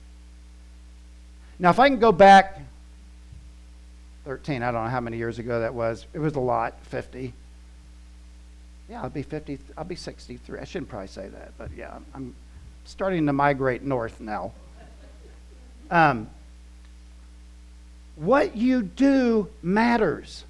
Now, 1.62 1.70
if 1.70 1.80
I 1.80 1.90
can 1.90 2.00
go 2.00 2.12
back 2.12 2.60
13, 4.26 4.64
I 4.64 4.72
don't 4.72 4.84
know 4.84 4.90
how 4.90 5.00
many 5.00 5.18
years 5.18 5.38
ago 5.38 5.60
that 5.60 5.76
was. 5.76 6.08
It 6.12 6.18
was 6.18 6.34
a 6.34 6.40
lot, 6.40 6.74
50. 6.88 7.34
Yeah, 8.90 9.04
I'll 9.04 9.10
be 9.12 9.22
50, 9.22 9.60
I'll 9.78 9.84
be 9.84 9.96
63. 9.96 10.60
I 10.60 10.64
shouldn't 10.64 10.90
probably 10.90 11.08
say 11.08 11.28
that, 11.28 11.52
but 11.60 11.70
yeah, 11.78 12.00
I'm 12.16 12.34
starting 12.86 13.28
to 13.28 13.34
migrate 13.34 13.84
north 13.84 14.20
now. 14.20 14.54
Um, 15.92 16.32
what 18.16 18.58
you 18.58 18.82
do 18.82 19.48
matters. 19.62 20.46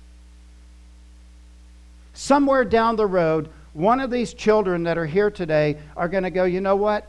Somewhere 2.13 2.63
down 2.63 2.95
the 2.95 3.05
road, 3.05 3.49
one 3.73 3.99
of 3.99 4.11
these 4.11 4.33
children 4.33 4.83
that 4.83 4.97
are 4.97 5.05
here 5.05 5.29
today 5.29 5.77
are 5.97 6.07
going 6.07 6.23
to 6.23 6.29
go, 6.29 6.45
you 6.45 6.61
know 6.61 6.77
what? 6.77 7.05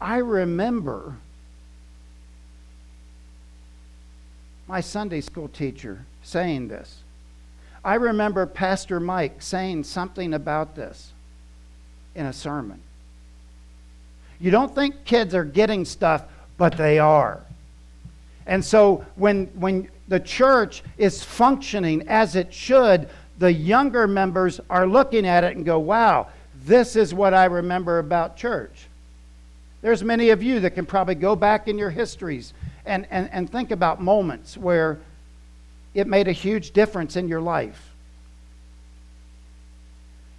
I 0.00 0.16
remember 0.16 1.16
my 4.72 4.80
Sunday 4.80 5.20
school 5.20 5.48
teacher 5.48 6.02
saying 6.22 6.66
this. 6.66 7.02
I 7.84 7.96
remember 7.96 8.46
Pastor 8.46 9.00
Mike 9.00 9.42
saying 9.42 9.84
something 9.84 10.32
about 10.32 10.74
this 10.74 11.12
in 12.14 12.24
a 12.24 12.32
sermon. 12.32 12.80
You 14.40 14.50
don't 14.50 14.74
think 14.74 15.04
kids 15.04 15.34
are 15.34 15.44
getting 15.44 15.84
stuff, 15.84 16.24
but 16.56 16.78
they 16.78 16.98
are. 16.98 17.42
And 18.46 18.64
so 18.64 19.04
when, 19.16 19.44
when 19.48 19.90
the 20.08 20.20
church 20.20 20.82
is 20.96 21.22
functioning 21.22 22.08
as 22.08 22.34
it 22.34 22.54
should, 22.54 23.10
the 23.38 23.52
younger 23.52 24.06
members 24.06 24.58
are 24.70 24.86
looking 24.86 25.26
at 25.26 25.44
it 25.44 25.54
and 25.54 25.66
go, 25.66 25.80
wow, 25.80 26.28
this 26.64 26.96
is 26.96 27.12
what 27.12 27.34
I 27.34 27.44
remember 27.44 27.98
about 27.98 28.38
church. 28.38 28.86
There's 29.82 30.02
many 30.02 30.30
of 30.30 30.42
you 30.42 30.60
that 30.60 30.70
can 30.70 30.86
probably 30.86 31.16
go 31.16 31.36
back 31.36 31.68
in 31.68 31.76
your 31.76 31.90
histories 31.90 32.54
and, 32.86 33.06
and, 33.10 33.28
and 33.32 33.50
think 33.50 33.70
about 33.70 34.00
moments 34.00 34.56
where 34.56 34.98
it 35.94 36.06
made 36.06 36.28
a 36.28 36.32
huge 36.32 36.72
difference 36.72 37.16
in 37.16 37.28
your 37.28 37.40
life. 37.40 37.90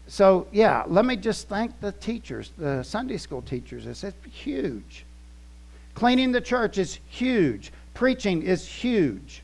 So, 0.08 0.47
yeah, 0.51 0.84
let 0.88 1.06
me 1.06 1.15
just 1.15 1.47
thank 1.47 1.79
the 1.79 1.91
teachers, 1.91 2.51
the 2.58 2.84
Sunday 2.84 3.17
school 3.17 3.41
teachers. 3.41 3.86
It's 3.88 4.03
huge. 4.32 5.06
Cleaning 5.95 6.32
the 6.32 6.41
church 6.41 6.77
is 6.77 6.99
huge. 7.08 7.71
Preaching 7.93 8.41
is 8.41 8.67
huge. 8.67 9.41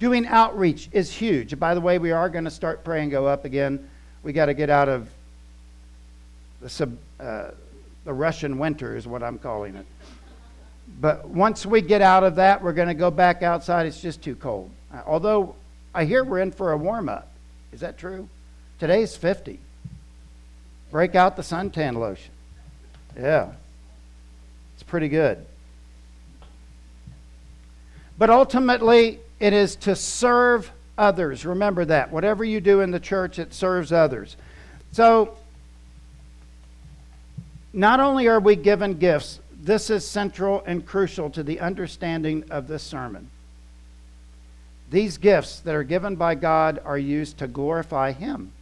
Doing 0.00 0.26
outreach 0.26 0.88
is 0.92 1.12
huge. 1.12 1.58
By 1.58 1.74
the 1.74 1.80
way, 1.80 1.98
we 1.98 2.10
are 2.10 2.28
going 2.28 2.44
to 2.44 2.50
start 2.50 2.84
praying 2.84 3.10
go 3.10 3.26
up 3.26 3.44
again. 3.44 3.88
We 4.22 4.32
got 4.32 4.46
to 4.46 4.54
get 4.54 4.70
out 4.70 4.88
of 4.88 5.08
the, 6.60 6.68
sub, 6.68 6.96
uh, 7.18 7.50
the 8.04 8.12
Russian 8.12 8.58
winter, 8.58 8.96
is 8.96 9.06
what 9.06 9.22
I'm 9.22 9.38
calling 9.38 9.76
it. 9.76 9.86
But 10.98 11.28
once 11.28 11.64
we 11.66 11.80
get 11.80 12.02
out 12.02 12.24
of 12.24 12.36
that, 12.36 12.62
we're 12.62 12.72
going 12.72 12.88
to 12.88 12.94
go 12.94 13.10
back 13.10 13.42
outside. 13.42 13.86
It's 13.86 14.00
just 14.00 14.22
too 14.22 14.34
cold. 14.34 14.70
Although 15.06 15.54
I 15.94 16.04
hear 16.04 16.24
we're 16.24 16.40
in 16.40 16.52
for 16.52 16.72
a 16.72 16.76
warm 16.76 17.08
up. 17.08 17.28
Is 17.72 17.80
that 17.80 17.98
true? 17.98 18.28
Today's 18.78 19.16
50. 19.16 19.58
Break 20.90 21.14
out 21.14 21.36
the 21.36 21.42
suntan 21.42 21.96
lotion. 21.96 22.32
Yeah. 23.16 23.52
It's 24.74 24.82
pretty 24.82 25.08
good. 25.08 25.44
But 28.18 28.30
ultimately, 28.30 29.20
it 29.38 29.52
is 29.52 29.76
to 29.76 29.96
serve 29.96 30.70
others. 30.98 31.46
Remember 31.46 31.84
that. 31.86 32.12
Whatever 32.12 32.44
you 32.44 32.60
do 32.60 32.80
in 32.80 32.90
the 32.90 33.00
church, 33.00 33.38
it 33.38 33.54
serves 33.54 33.92
others. 33.92 34.36
So, 34.92 35.36
not 37.72 38.00
only 38.00 38.28
are 38.28 38.40
we 38.40 38.56
given 38.56 38.98
gifts, 38.98 39.40
this 39.62 39.90
is 39.90 40.06
central 40.06 40.62
and 40.66 40.86
crucial 40.86 41.28
to 41.30 41.42
the 41.42 41.60
understanding 41.60 42.44
of 42.50 42.66
this 42.66 42.82
sermon. 42.82 43.30
These 44.90 45.18
gifts 45.18 45.60
that 45.60 45.74
are 45.74 45.84
given 45.84 46.16
by 46.16 46.34
God 46.34 46.80
are 46.84 46.98
used 46.98 47.38
to 47.38 47.46
glorify 47.46 48.12
Him. 48.12 48.52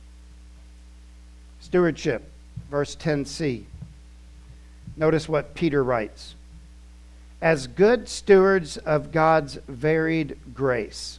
Stewardship, 1.61 2.31
verse 2.71 2.97
10c. 2.97 3.65
Notice 4.97 5.29
what 5.29 5.55
Peter 5.55 5.83
writes 5.83 6.35
As 7.41 7.67
good 7.67 8.09
stewards 8.09 8.77
of 8.79 9.13
God's 9.13 9.55
varied 9.69 10.37
grace. 10.53 11.19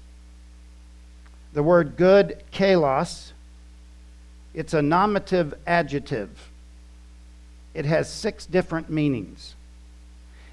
The 1.53 1.63
word 1.63 1.95
good, 1.95 2.43
kalos, 2.51 3.31
it's 4.53 4.73
a 4.73 4.81
nominative 4.81 5.53
adjective. 5.65 6.49
It 7.73 7.85
has 7.85 8.11
six 8.11 8.45
different 8.45 8.89
meanings. 8.89 9.55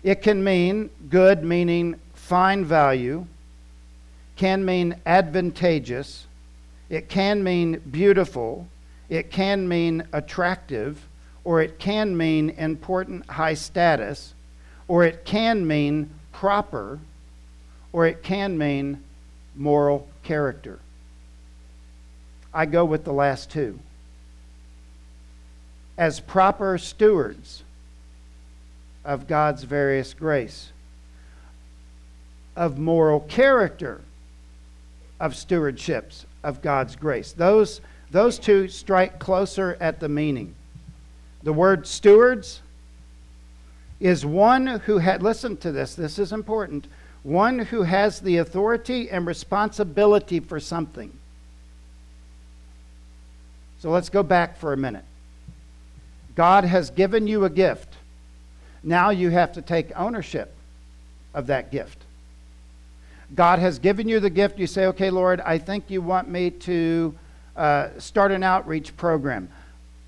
It 0.07 0.23
can 0.23 0.45
mean 0.45 0.90
good, 1.11 1.42
meaning 1.42 1.99
fine 2.14 2.64
value, 2.64 3.27
can 4.37 4.64
mean 4.64 4.95
advantageous, 5.05 6.29
it 6.88 7.09
can 7.09 7.42
mean 7.42 7.81
beautiful, 7.90 8.69
it 9.09 9.33
can 9.33 9.69
mean 9.69 10.05
attractive, 10.12 11.09
or 11.42 11.61
it 11.61 11.81
can 11.81 12.16
mean 12.16 12.51
important 12.51 13.29
high 13.29 13.55
status, 13.55 14.33
or 14.87 15.03
it 15.03 15.25
can 15.25 15.66
mean 15.66 16.11
proper, 16.31 17.01
or 17.92 18.07
it 18.07 18.23
can 18.23 18.57
mean 18.57 19.03
moral 19.57 20.07
character. 20.23 20.79
I 22.55 22.66
go 22.66 22.85
with 22.85 23.03
the 23.03 23.12
last 23.12 23.51
two. 23.51 23.81
As 25.99 26.21
proper 26.21 26.79
stewards, 26.79 27.64
of 29.07 29.27
God's 29.27 29.62
various 29.62 30.12
grace, 30.12 30.73
of 32.55 32.77
moral 32.77 33.21
character, 33.21 34.03
of 35.19 35.33
stewardships 35.33 36.27
of 36.45 36.61
God's 36.61 36.95
grace. 36.97 37.33
Those, 37.33 37.81
those 38.11 38.38
two 38.38 38.69
strike 38.69 39.19
closer 39.19 39.77
at 39.81 40.01
the 40.01 40.09
meaning. 40.09 40.55
The 41.42 41.53
word 41.53 41.87
stewards 41.87 42.61
is 43.99 44.27
one 44.27 44.66
who 44.66 44.99
had, 44.99 45.23
listen 45.23 45.57
to 45.59 45.73
this, 45.73 45.95
this 45.95 46.19
is 46.19 46.33
important, 46.33 46.87
one 47.23 47.59
who 47.59 47.83
has 47.83 48.21
the 48.21 48.37
authority 48.37 49.11
and 49.11 49.27
responsibility 49.27 50.40
for 50.40 50.61
something. 50.61 51.12
So 53.79 53.90
let's 53.90 54.09
go 54.09 54.23
back 54.23 54.57
for 54.59 54.73
a 54.73 54.77
minute. 54.77 55.05
God 56.35 56.64
has 56.64 56.90
given 56.90 57.27
you 57.27 57.45
a 57.45 57.51
gift. 57.51 57.95
Now 58.87 59.11
you 59.11 59.31
have 59.31 59.53
to 59.55 59.62
take 59.62 59.90
ownership 59.99 60.55
of 61.35 61.49
that 61.49 61.72
gift. 61.72 61.99
God 63.35 63.59
has 63.59 63.81
given 63.81 64.09
you 64.09 64.20
the 64.20 64.31
gift. 64.31 64.61
You 64.61 64.68
say, 64.68 64.87
okay, 64.87 65.11
Lord, 65.11 65.40
I 65.40 65.59
think 65.59 65.90
you 65.90 66.01
want 66.01 66.29
me 66.29 66.51
to 66.51 67.12
uh, 67.57 67.88
start 67.99 68.31
an 68.31 68.44
outreach 68.44 68.96
program. 68.96 69.49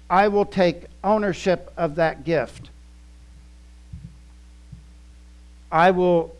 I 0.08 0.28
will 0.28 0.44
take 0.44 0.84
ownership 1.02 1.72
of 1.76 1.96
that 1.96 2.22
gift. 2.22 2.70
I 5.72 5.90
will 5.90 6.36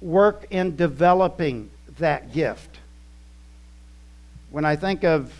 work 0.00 0.46
in 0.50 0.76
developing 0.76 1.68
that 1.98 2.32
gift. 2.32 2.78
When 4.50 4.64
I 4.64 4.76
think 4.76 5.04
of 5.04 5.30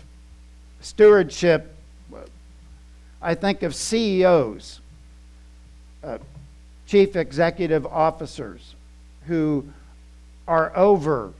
stewardship, 0.81 1.75
I 3.23 3.33
think 3.33 3.63
of 3.63 3.73
CEOs 3.73 4.81
uh, 6.03 6.17
chief 6.85 7.15
executive 7.15 7.85
officers 7.85 8.75
who 9.27 9.65
are 10.47 10.75
over 10.75 11.33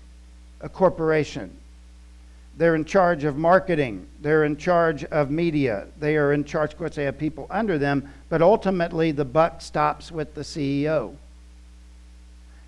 a 0.62 0.70
corporation. 0.70 1.56
They're 2.58 2.76
in 2.76 2.86
charge 2.86 3.24
of 3.24 3.38
marketing. 3.38 4.08
They're 4.22 4.43
in 4.43 4.58
charge 4.58 5.04
of 5.06 5.30
media. 5.30 5.88
They 6.00 6.17
are 6.17 6.34
in 6.34 6.43
charge, 6.43 6.74
of 6.74 6.80
course, 6.80 6.96
they 6.96 7.04
have 7.04 7.17
people 7.17 7.48
under 7.50 7.78
them, 7.78 8.12
but 8.30 8.41
ultimately 8.41 9.12
the 9.12 9.26
buck 9.26 9.62
stops 9.62 10.12
with 10.12 10.34
the 10.34 10.41
CEO. 10.41 11.15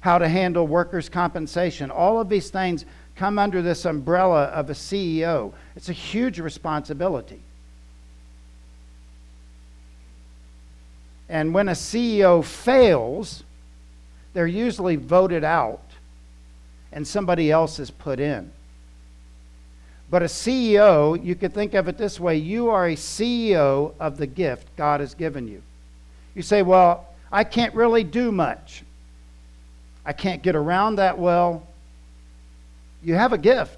How 0.01 0.19
to 0.19 0.29
handle 0.29 0.67
workers' 0.67 1.09
compensation. 1.09 1.91
All 1.91 2.21
of 2.21 2.29
these 2.29 2.49
things 2.51 2.85
come 3.15 3.39
under 3.39 3.61
this 3.61 3.83
umbrella 3.83 4.43
of 4.45 4.69
a 4.69 4.73
CEO. 4.73 5.53
It's 5.75 5.89
a 5.89 5.93
huge 5.93 6.39
responsibility. 6.39 7.41
And 11.29 11.53
when 11.53 11.69
a 11.69 11.73
CEO 11.73 12.43
fails, 12.43 13.43
they're 14.33 14.47
usually 14.47 14.95
voted 14.95 15.43
out 15.43 15.81
and 16.91 17.07
somebody 17.07 17.51
else 17.51 17.79
is 17.79 17.91
put 17.91 18.19
in. 18.19 18.51
But 20.09 20.23
a 20.23 20.25
CEO, 20.25 21.23
you 21.23 21.35
could 21.35 21.53
think 21.53 21.75
of 21.75 21.87
it 21.87 21.97
this 21.97 22.19
way 22.19 22.37
you 22.37 22.69
are 22.69 22.87
a 22.87 22.95
CEO 22.95 23.93
of 23.99 24.17
the 24.17 24.25
gift 24.25 24.75
God 24.75 25.01
has 25.01 25.13
given 25.13 25.47
you. 25.47 25.61
You 26.33 26.41
say, 26.41 26.63
Well, 26.63 27.07
I 27.31 27.43
can't 27.43 27.75
really 27.75 28.03
do 28.03 28.31
much. 28.31 28.83
I 30.05 30.13
can't 30.13 30.41
get 30.41 30.55
around 30.55 30.95
that 30.95 31.19
well. 31.19 31.67
You 33.03 33.13
have 33.13 33.33
a 33.33 33.37
gift. 33.37 33.77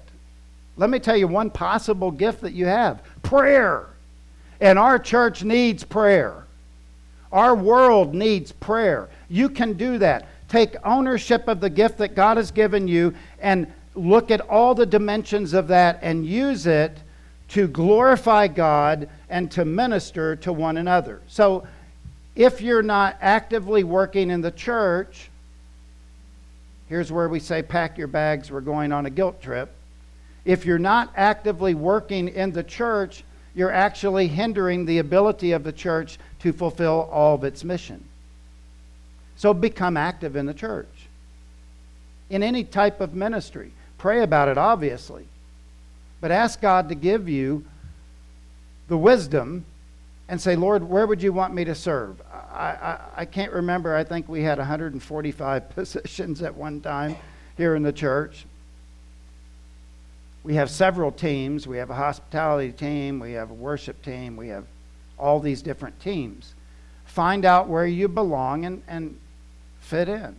Let 0.78 0.88
me 0.88 0.98
tell 0.98 1.16
you 1.16 1.28
one 1.28 1.50
possible 1.50 2.10
gift 2.10 2.40
that 2.40 2.54
you 2.54 2.64
have 2.64 3.02
prayer. 3.22 3.86
And 4.58 4.78
our 4.78 4.98
church 4.98 5.44
needs 5.44 5.84
prayer. 5.84 6.46
Our 7.32 7.54
world 7.54 8.14
needs 8.14 8.52
prayer. 8.52 9.08
You 9.28 9.48
can 9.48 9.72
do 9.72 9.98
that. 9.98 10.28
take 10.48 10.76
ownership 10.84 11.48
of 11.48 11.60
the 11.60 11.70
gift 11.70 11.96
that 11.96 12.14
God 12.14 12.36
has 12.36 12.50
given 12.50 12.86
you 12.86 13.14
and 13.40 13.66
look 13.94 14.30
at 14.30 14.42
all 14.42 14.74
the 14.74 14.84
dimensions 14.84 15.54
of 15.54 15.68
that 15.68 15.98
and 16.02 16.26
use 16.26 16.66
it 16.66 16.98
to 17.48 17.66
glorify 17.66 18.48
God 18.48 19.08
and 19.30 19.50
to 19.52 19.64
minister 19.64 20.36
to 20.36 20.52
one 20.52 20.76
another. 20.76 21.22
So, 21.26 21.66
if 22.34 22.62
you're 22.62 22.82
not 22.82 23.16
actively 23.20 23.84
working 23.84 24.30
in 24.30 24.40
the 24.40 24.50
church, 24.50 25.30
here's 26.88 27.12
where 27.12 27.28
we 27.28 27.40
say, 27.40 27.62
pack 27.62 27.98
your 27.98 28.06
bags, 28.06 28.50
we're 28.50 28.62
going 28.62 28.92
on 28.92 29.04
a 29.04 29.10
guilt 29.10 29.42
trip. 29.42 29.70
If 30.44 30.64
you're 30.64 30.78
not 30.78 31.12
actively 31.14 31.74
working 31.74 32.28
in 32.28 32.52
the 32.52 32.62
church, 32.62 33.24
you're 33.54 33.72
actually 33.72 34.28
hindering 34.28 34.86
the 34.86 34.98
ability 34.98 35.52
of 35.52 35.64
the 35.64 35.72
church 35.72 36.18
to 36.40 36.52
fulfill 36.52 37.08
all 37.12 37.34
of 37.34 37.44
its 37.44 37.64
mission. 37.64 38.04
So 39.36 39.52
become 39.52 39.96
active 39.96 40.36
in 40.36 40.46
the 40.46 40.54
church, 40.54 41.08
in 42.30 42.42
any 42.42 42.64
type 42.64 43.00
of 43.00 43.14
ministry. 43.14 43.72
Pray 43.98 44.22
about 44.22 44.48
it, 44.48 44.58
obviously. 44.58 45.26
But 46.20 46.30
ask 46.30 46.60
God 46.60 46.88
to 46.88 46.94
give 46.94 47.28
you 47.28 47.64
the 48.88 48.96
wisdom 48.96 49.64
and 50.28 50.40
say, 50.40 50.56
Lord, 50.56 50.84
where 50.84 51.06
would 51.06 51.22
you 51.22 51.32
want 51.32 51.54
me 51.54 51.64
to 51.64 51.74
serve? 51.74 52.20
I, 52.32 52.56
I, 52.56 52.98
I, 53.16 53.24
can't 53.24 53.52
remember. 53.52 53.94
I 53.94 54.04
think 54.04 54.28
we 54.28 54.42
had 54.42 54.58
145 54.58 55.70
positions 55.74 56.42
at 56.42 56.54
one 56.54 56.80
time 56.80 57.16
here 57.56 57.74
in 57.74 57.82
the 57.82 57.92
church. 57.92 58.46
We 60.44 60.54
have 60.54 60.70
several 60.70 61.12
teams. 61.12 61.66
We 61.66 61.78
have 61.78 61.90
a 61.90 61.94
hospitality 61.94 62.72
team, 62.72 63.20
we 63.20 63.32
have 63.32 63.50
a 63.50 63.54
worship 63.54 64.02
team, 64.02 64.36
we 64.36 64.48
have 64.48 64.64
all 65.18 65.38
these 65.38 65.62
different 65.62 66.00
teams. 66.00 66.54
Find 67.04 67.44
out 67.44 67.68
where 67.68 67.86
you 67.86 68.08
belong 68.08 68.64
and, 68.64 68.82
and 68.88 69.18
fit 69.80 70.08
in. 70.08 70.34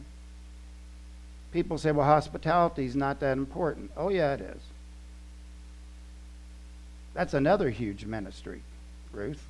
People 1.51 1.77
say, 1.77 1.91
well, 1.91 2.05
hospitality 2.05 2.85
is 2.85 2.95
not 2.95 3.19
that 3.19 3.37
important. 3.37 3.91
Oh, 3.95 4.09
yeah, 4.09 4.33
it 4.33 4.41
is. 4.41 4.61
That's 7.13 7.35
another 7.35 7.69
huge 7.69 8.05
ministry, 8.05 8.61
Ruth. 9.11 9.45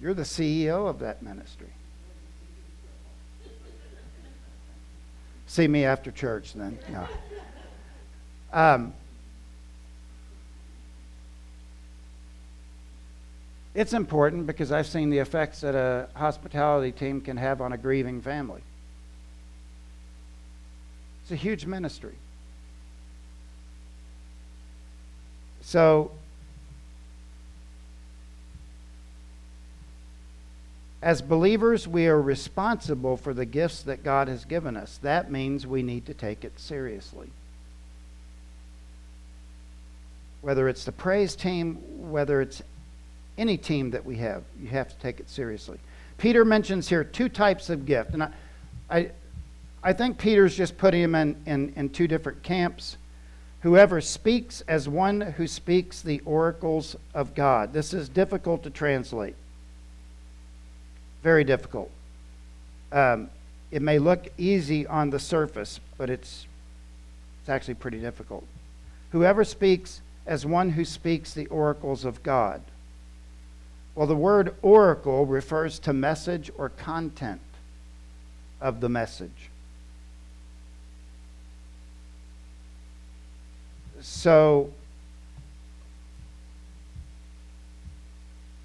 You're 0.00 0.14
the 0.14 0.22
CEO 0.22 0.88
of 0.88 1.00
that 1.00 1.22
ministry. 1.22 1.68
See 5.46 5.68
me 5.68 5.84
after 5.84 6.10
church 6.10 6.54
then. 6.54 6.78
No. 6.90 7.06
Um, 8.52 8.94
it's 13.74 13.92
important 13.92 14.46
because 14.46 14.72
I've 14.72 14.86
seen 14.86 15.10
the 15.10 15.18
effects 15.18 15.60
that 15.60 15.74
a 15.74 16.08
hospitality 16.14 16.92
team 16.92 17.20
can 17.20 17.36
have 17.36 17.60
on 17.60 17.72
a 17.72 17.78
grieving 17.78 18.22
family. 18.22 18.62
It's 21.22 21.30
a 21.32 21.36
huge 21.36 21.66
ministry. 21.66 22.14
So, 25.60 26.12
as 31.02 31.20
believers, 31.20 31.86
we 31.86 32.06
are 32.06 32.20
responsible 32.20 33.18
for 33.18 33.34
the 33.34 33.44
gifts 33.44 33.82
that 33.82 34.02
God 34.02 34.28
has 34.28 34.46
given 34.46 34.78
us. 34.78 34.98
That 35.02 35.30
means 35.30 35.66
we 35.66 35.82
need 35.82 36.06
to 36.06 36.14
take 36.14 36.44
it 36.44 36.58
seriously. 36.58 37.28
Whether 40.40 40.68
it's 40.68 40.84
the 40.84 40.92
praise 40.92 41.34
team, 41.34 41.76
whether 42.10 42.40
it's 42.40 42.62
any 43.36 43.56
team 43.56 43.90
that 43.90 44.04
we 44.04 44.16
have, 44.16 44.42
you 44.60 44.68
have 44.68 44.88
to 44.88 44.96
take 44.96 45.20
it 45.20 45.28
seriously. 45.28 45.78
Peter 46.16 46.44
mentions 46.44 46.88
here 46.88 47.04
two 47.04 47.28
types 47.28 47.70
of 47.70 47.86
gift, 47.86 48.12
and 48.12 48.22
I, 48.22 48.30
I, 48.90 49.10
I 49.82 49.92
think 49.92 50.18
Peter's 50.18 50.56
just 50.56 50.76
putting 50.76 51.02
them 51.02 51.14
in, 51.14 51.36
in, 51.46 51.72
in 51.76 51.88
two 51.90 52.08
different 52.08 52.42
camps. 52.42 52.96
Whoever 53.62 54.00
speaks 54.00 54.60
as 54.62 54.88
one 54.88 55.20
who 55.20 55.46
speaks 55.46 56.02
the 56.02 56.20
oracles 56.24 56.96
of 57.14 57.34
God. 57.34 57.72
This 57.72 57.92
is 57.92 58.08
difficult 58.08 58.62
to 58.64 58.70
translate. 58.70 59.34
Very 61.22 61.44
difficult. 61.44 61.90
Um, 62.92 63.30
it 63.70 63.82
may 63.82 63.98
look 63.98 64.28
easy 64.38 64.86
on 64.86 65.10
the 65.10 65.18
surface, 65.18 65.80
but 65.96 66.08
it's, 66.08 66.46
it's 67.40 67.48
actually 67.48 67.74
pretty 67.74 67.98
difficult. 67.98 68.44
Whoever 69.10 69.44
speaks 69.44 70.00
as 70.28 70.46
one 70.46 70.70
who 70.70 70.84
speaks 70.84 71.32
the 71.32 71.46
oracles 71.46 72.04
of 72.04 72.22
God. 72.22 72.62
Well, 73.94 74.06
the 74.06 74.14
word 74.14 74.54
oracle 74.62 75.26
refers 75.26 75.80
to 75.80 75.92
message 75.92 76.52
or 76.56 76.68
content 76.68 77.40
of 78.60 78.80
the 78.80 78.88
message. 78.88 79.50
so 84.00 84.70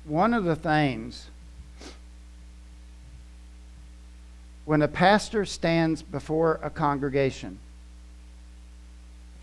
one 0.06 0.34
of 0.34 0.44
the 0.44 0.56
things 0.56 1.28
when 4.66 4.82
a 4.82 4.88
pastor 4.88 5.44
stands 5.44 6.02
before 6.02 6.60
a 6.64 6.70
congregation, 6.70 7.60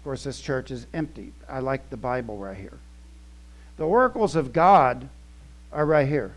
of 0.00 0.04
course, 0.04 0.24
this 0.24 0.40
church 0.40 0.70
is 0.70 0.86
empty. 0.94 1.32
I 1.48 1.58
like 1.60 1.90
the 1.90 1.96
Bible 1.96 2.38
right 2.38 2.56
here. 2.56 2.78
The 3.76 3.84
oracles 3.84 4.34
of 4.34 4.52
God 4.52 5.08
are 5.72 5.84
right 5.84 6.08
here. 6.08 6.32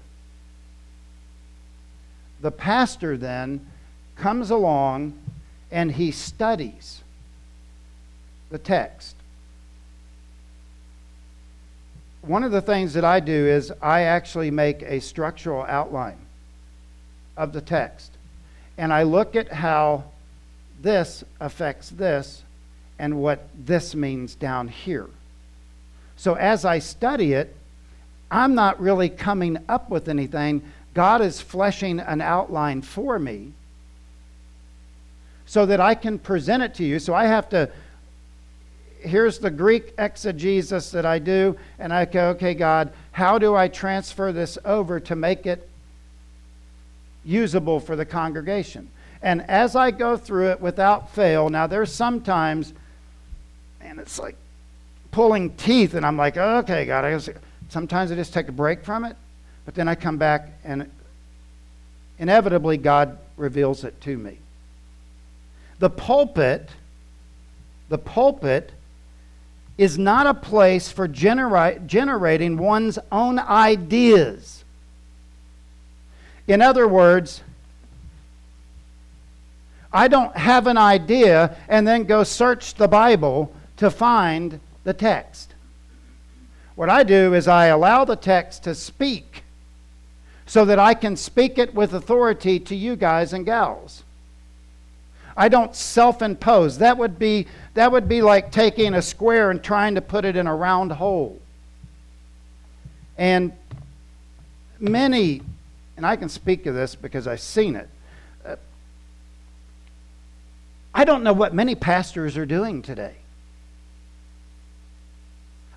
The 2.41 2.52
pastor 2.52 3.17
then 3.17 3.65
comes 4.17 4.49
along 4.49 5.17
and 5.71 5.93
he 5.93 6.12
studies 6.12 7.02
the 8.49 8.58
text 8.60 9.15
one 12.26 12.43
of 12.43 12.54
the 12.54 12.62
things 12.62 12.93
that 12.93 13.04
I 13.04 13.19
do 13.19 13.34
is 13.34 13.71
I 13.82 14.04
actually 14.04 14.49
make 14.49 14.82
a 14.82 15.02
structural 15.02 15.63
outline 15.63 16.17
of 17.36 17.52
the 17.52 17.60
text. 17.60 18.12
And 18.78 18.93
I 18.93 19.04
look 19.04 19.36
at 19.36 19.52
how 19.52 20.06
this 20.82 21.23
affects 21.41 21.89
this 21.89 22.43
and 23.03 23.17
what 23.17 23.49
this 23.53 23.93
means 23.93 24.33
down 24.33 24.69
here. 24.69 25.09
So 26.15 26.35
as 26.35 26.63
I 26.63 26.79
study 26.79 27.33
it, 27.33 27.53
I'm 28.31 28.55
not 28.55 28.79
really 28.79 29.09
coming 29.09 29.57
up 29.67 29.89
with 29.89 30.07
anything. 30.07 30.61
God 30.93 31.19
is 31.19 31.41
fleshing 31.41 31.99
an 31.99 32.21
outline 32.21 32.81
for 32.81 33.19
me 33.19 33.51
so 35.45 35.65
that 35.65 35.81
I 35.81 35.95
can 35.95 36.17
present 36.17 36.63
it 36.63 36.75
to 36.75 36.85
you. 36.85 36.97
So 36.97 37.13
I 37.13 37.25
have 37.25 37.49
to 37.49 37.69
here's 39.01 39.37
the 39.37 39.51
Greek 39.51 39.93
exegesis 39.97 40.91
that 40.91 41.05
I 41.05 41.19
do, 41.19 41.57
and 41.79 41.91
I 41.91 42.05
go, 42.05 42.29
okay, 42.29 42.53
God, 42.53 42.93
how 43.11 43.37
do 43.37 43.53
I 43.53 43.67
transfer 43.67 44.31
this 44.31 44.57
over 44.63 45.01
to 45.01 45.13
make 45.13 45.45
it 45.45 45.69
usable 47.25 47.81
for 47.81 47.97
the 47.97 48.05
congregation? 48.05 48.87
And 49.21 49.41
as 49.49 49.75
I 49.75 49.91
go 49.91 50.17
through 50.17 50.51
it 50.51 50.61
without 50.61 51.13
fail, 51.13 51.49
now 51.49 51.65
there's 51.65 51.93
sometimes, 51.93 52.73
and 53.84 54.00
it's 54.00 54.19
like 54.19 54.36
pulling 55.12 55.52
teeth, 55.56 55.93
and 55.93 56.06
I'm 56.06 56.17
like, 56.17 56.38
oh, 56.38 56.58
okay, 56.58 56.86
God, 56.86 57.06
I 57.06 57.19
sometimes 57.69 58.12
I 58.12 58.15
just 58.15 58.34
take 58.34 58.48
a 58.48 58.52
break 58.52 58.84
from 58.84 59.06
it, 59.06 59.15
but 59.65 59.76
then 59.76 59.88
I 59.88 59.96
come 59.96 60.17
back 60.17 60.50
and 60.63 60.89
inevitably 62.19 62.78
God 62.78 63.17
reveals 63.38 63.84
it 63.84 64.00
to 64.02 64.17
me. 64.17 64.38
The 65.80 65.89
pulpit, 65.89 66.69
the 67.89 67.98
pulpit 67.98 68.72
is 69.78 69.98
not 69.98 70.28
a 70.28 70.34
place 70.34 70.91
for 70.91 71.08
genera- 71.08 71.80
generating 71.86 72.58
one's 72.58 73.00
own 73.12 73.39
ideas. 73.39 74.63
In 76.48 76.62
other 76.62 76.88
words, 76.88 77.41
I 79.91 80.08
don't 80.08 80.36
have 80.36 80.67
an 80.67 80.78
idea 80.78 81.58
and 81.67 81.88
then 81.88 82.04
go 82.04 82.24
search 82.24 82.76
the 82.76 82.88
Bible 82.88 83.54
to 83.84 83.91
find 83.91 84.60
the 84.86 84.93
text. 84.93 85.54
What 86.76 86.89
I 86.89 87.04
do 87.04 87.34
is 87.34 87.48
I 87.48 87.67
allow 87.67 88.06
the 88.06 88.15
text 88.15 88.63
to 88.63 88.74
speak 88.74 89.43
so 90.46 90.65
that 90.65 90.80
I 90.80 90.93
can 90.93 91.15
speak 91.15 91.58
it 91.58 91.74
with 91.74 91.93
authority 91.93 92.60
to 92.62 92.76
you 92.76 92.96
guys 92.96 93.34
and 93.34 93.46
gals. 93.46 94.04
I 95.36 95.50
don't 95.50 95.76
self 95.76 96.22
impose. 96.22 96.78
That 96.78 96.98
would 96.98 97.19
be 97.19 97.48
that 97.74 97.91
would 97.91 98.08
be 98.08 98.22
like 98.22 98.52
taking 98.52 98.93
a 98.93 99.02
square 99.02 99.52
and 99.52 99.63
trying 99.63 99.96
to 99.96 100.02
put 100.02 100.26
it 100.26 100.36
in 100.36 100.48
a 100.48 100.56
round 100.56 100.91
hole. 100.91 101.41
And 103.17 103.52
many, 104.80 105.41
and 105.98 106.06
I 106.06 106.15
can 106.15 106.30
speak 106.30 106.65
of 106.67 106.76
this 106.76 106.96
because 106.96 107.28
I've 107.28 107.39
seen 107.41 107.76
it. 107.76 107.89
Uh, 108.46 108.56
I 110.93 111.04
don't 111.04 111.24
know 111.24 111.34
what 111.34 111.54
many 111.54 111.76
pastors 111.76 112.38
are 112.38 112.46
doing 112.46 112.82
today. 112.82 113.15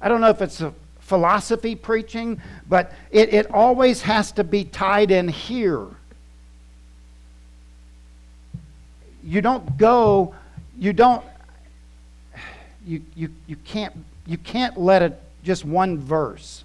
I 0.07 0.09
don't 0.09 0.21
know 0.21 0.31
if 0.31 0.41
it's 0.41 0.61
a 0.61 0.73
philosophy 1.01 1.75
preaching, 1.75 2.41
but 2.69 2.93
it, 3.11 3.35
it 3.35 3.51
always 3.51 4.03
has 4.03 4.31
to 4.33 4.45
be 4.45 4.63
tied 4.63 5.11
in 5.11 5.27
here. 5.27 5.89
you 9.27 9.43
don't 9.43 9.77
go, 9.77 10.33
you 10.79 10.93
don't, 10.93 11.25
you, 12.87 13.03
you, 13.17 13.31
you, 13.49 13.57
can't, 13.57 13.93
you 14.25 14.39
can't 14.39 14.79
let 14.79 15.03
it 15.03 15.21
just 15.43 15.65
one 15.65 15.99
verse 15.99 16.63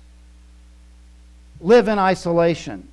live 1.60 1.88
in 1.88 1.98
isolation. 1.98 2.88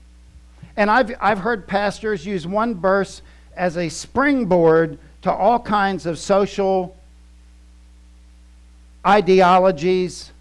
And 0.79 0.91
I've, 0.91 1.15
I've 1.21 1.41
heard 1.41 1.67
pastors 1.67 2.25
use 2.25 2.47
one 2.47 2.75
verse 2.75 3.21
as 3.55 3.77
a 3.77 3.91
springboard 3.91 4.99
to 5.23 5.31
all 5.31 5.59
kinds 5.59 6.07
of 6.07 6.19
social 6.19 6.97
ideologies 9.07 10.33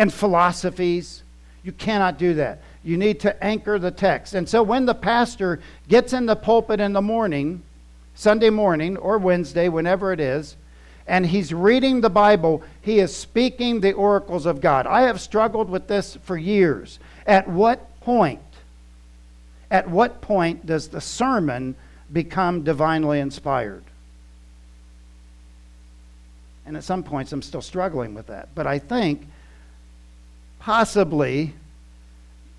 and 0.00 0.12
philosophies. 0.12 1.22
You 1.62 1.72
cannot 1.72 2.16
do 2.16 2.32
that. 2.34 2.62
You 2.82 2.96
need 2.96 3.20
to 3.20 3.44
anchor 3.44 3.78
the 3.78 3.90
text. 3.90 4.32
And 4.34 4.48
so 4.48 4.62
when 4.62 4.86
the 4.86 4.94
pastor 4.94 5.60
gets 5.88 6.14
in 6.14 6.24
the 6.24 6.34
pulpit 6.34 6.80
in 6.80 6.94
the 6.94 7.02
morning, 7.02 7.62
Sunday 8.14 8.48
morning 8.48 8.96
or 8.96 9.18
Wednesday, 9.18 9.68
whenever 9.68 10.10
it 10.14 10.18
is, 10.18 10.56
and 11.06 11.26
he's 11.26 11.52
reading 11.52 12.00
the 12.00 12.08
Bible, 12.08 12.62
he 12.80 12.98
is 12.98 13.14
speaking 13.14 13.80
the 13.80 13.92
oracles 13.92 14.46
of 14.46 14.62
God. 14.62 14.86
I 14.86 15.02
have 15.02 15.20
struggled 15.20 15.68
with 15.68 15.86
this 15.86 16.16
for 16.22 16.38
years. 16.38 16.98
At 17.26 17.46
what 17.46 18.00
point, 18.00 18.40
at 19.70 19.90
what 19.90 20.22
point 20.22 20.64
does 20.64 20.88
the 20.88 21.02
sermon 21.02 21.74
become 22.10 22.64
divinely 22.64 23.20
inspired? 23.20 23.84
And 26.64 26.74
at 26.74 26.84
some 26.84 27.02
points, 27.02 27.32
I'm 27.32 27.42
still 27.42 27.60
struggling 27.60 28.14
with 28.14 28.28
that. 28.28 28.48
But 28.54 28.66
I 28.66 28.78
think 28.78 29.26
possibly 30.60 31.54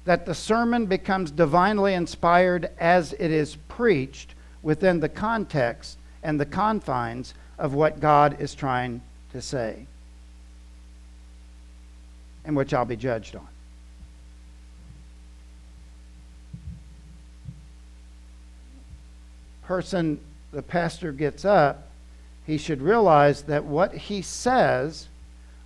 that 0.04 0.26
the 0.26 0.34
sermon 0.34 0.88
becomes 0.88 1.32
divinely 1.32 1.94
inspired 1.94 2.70
as 2.80 3.14
it 3.14 3.32
is 3.32 3.56
preached 3.70 4.34
within 4.64 5.00
the 5.00 5.08
context 5.10 5.98
and 6.24 6.40
the 6.40 6.46
confines 6.46 7.34
of 7.58 7.74
what 7.74 8.00
God 8.00 8.42
is 8.42 8.56
trying 8.56 9.02
to 9.32 9.42
say, 9.42 9.86
and 12.44 12.56
which 12.56 12.74
I'll 12.74 12.86
be 12.86 12.96
judged 12.96 13.36
on. 13.36 13.48
Person, 19.64 20.20
the 20.52 20.64
pastor 20.64 21.12
gets 21.12 21.46
up, 21.46 21.88
he 22.48 22.58
should 22.58 22.82
realize 22.82 23.44
that 23.44 23.64
what 23.64 23.94
he 23.94 24.24
says 24.24 25.08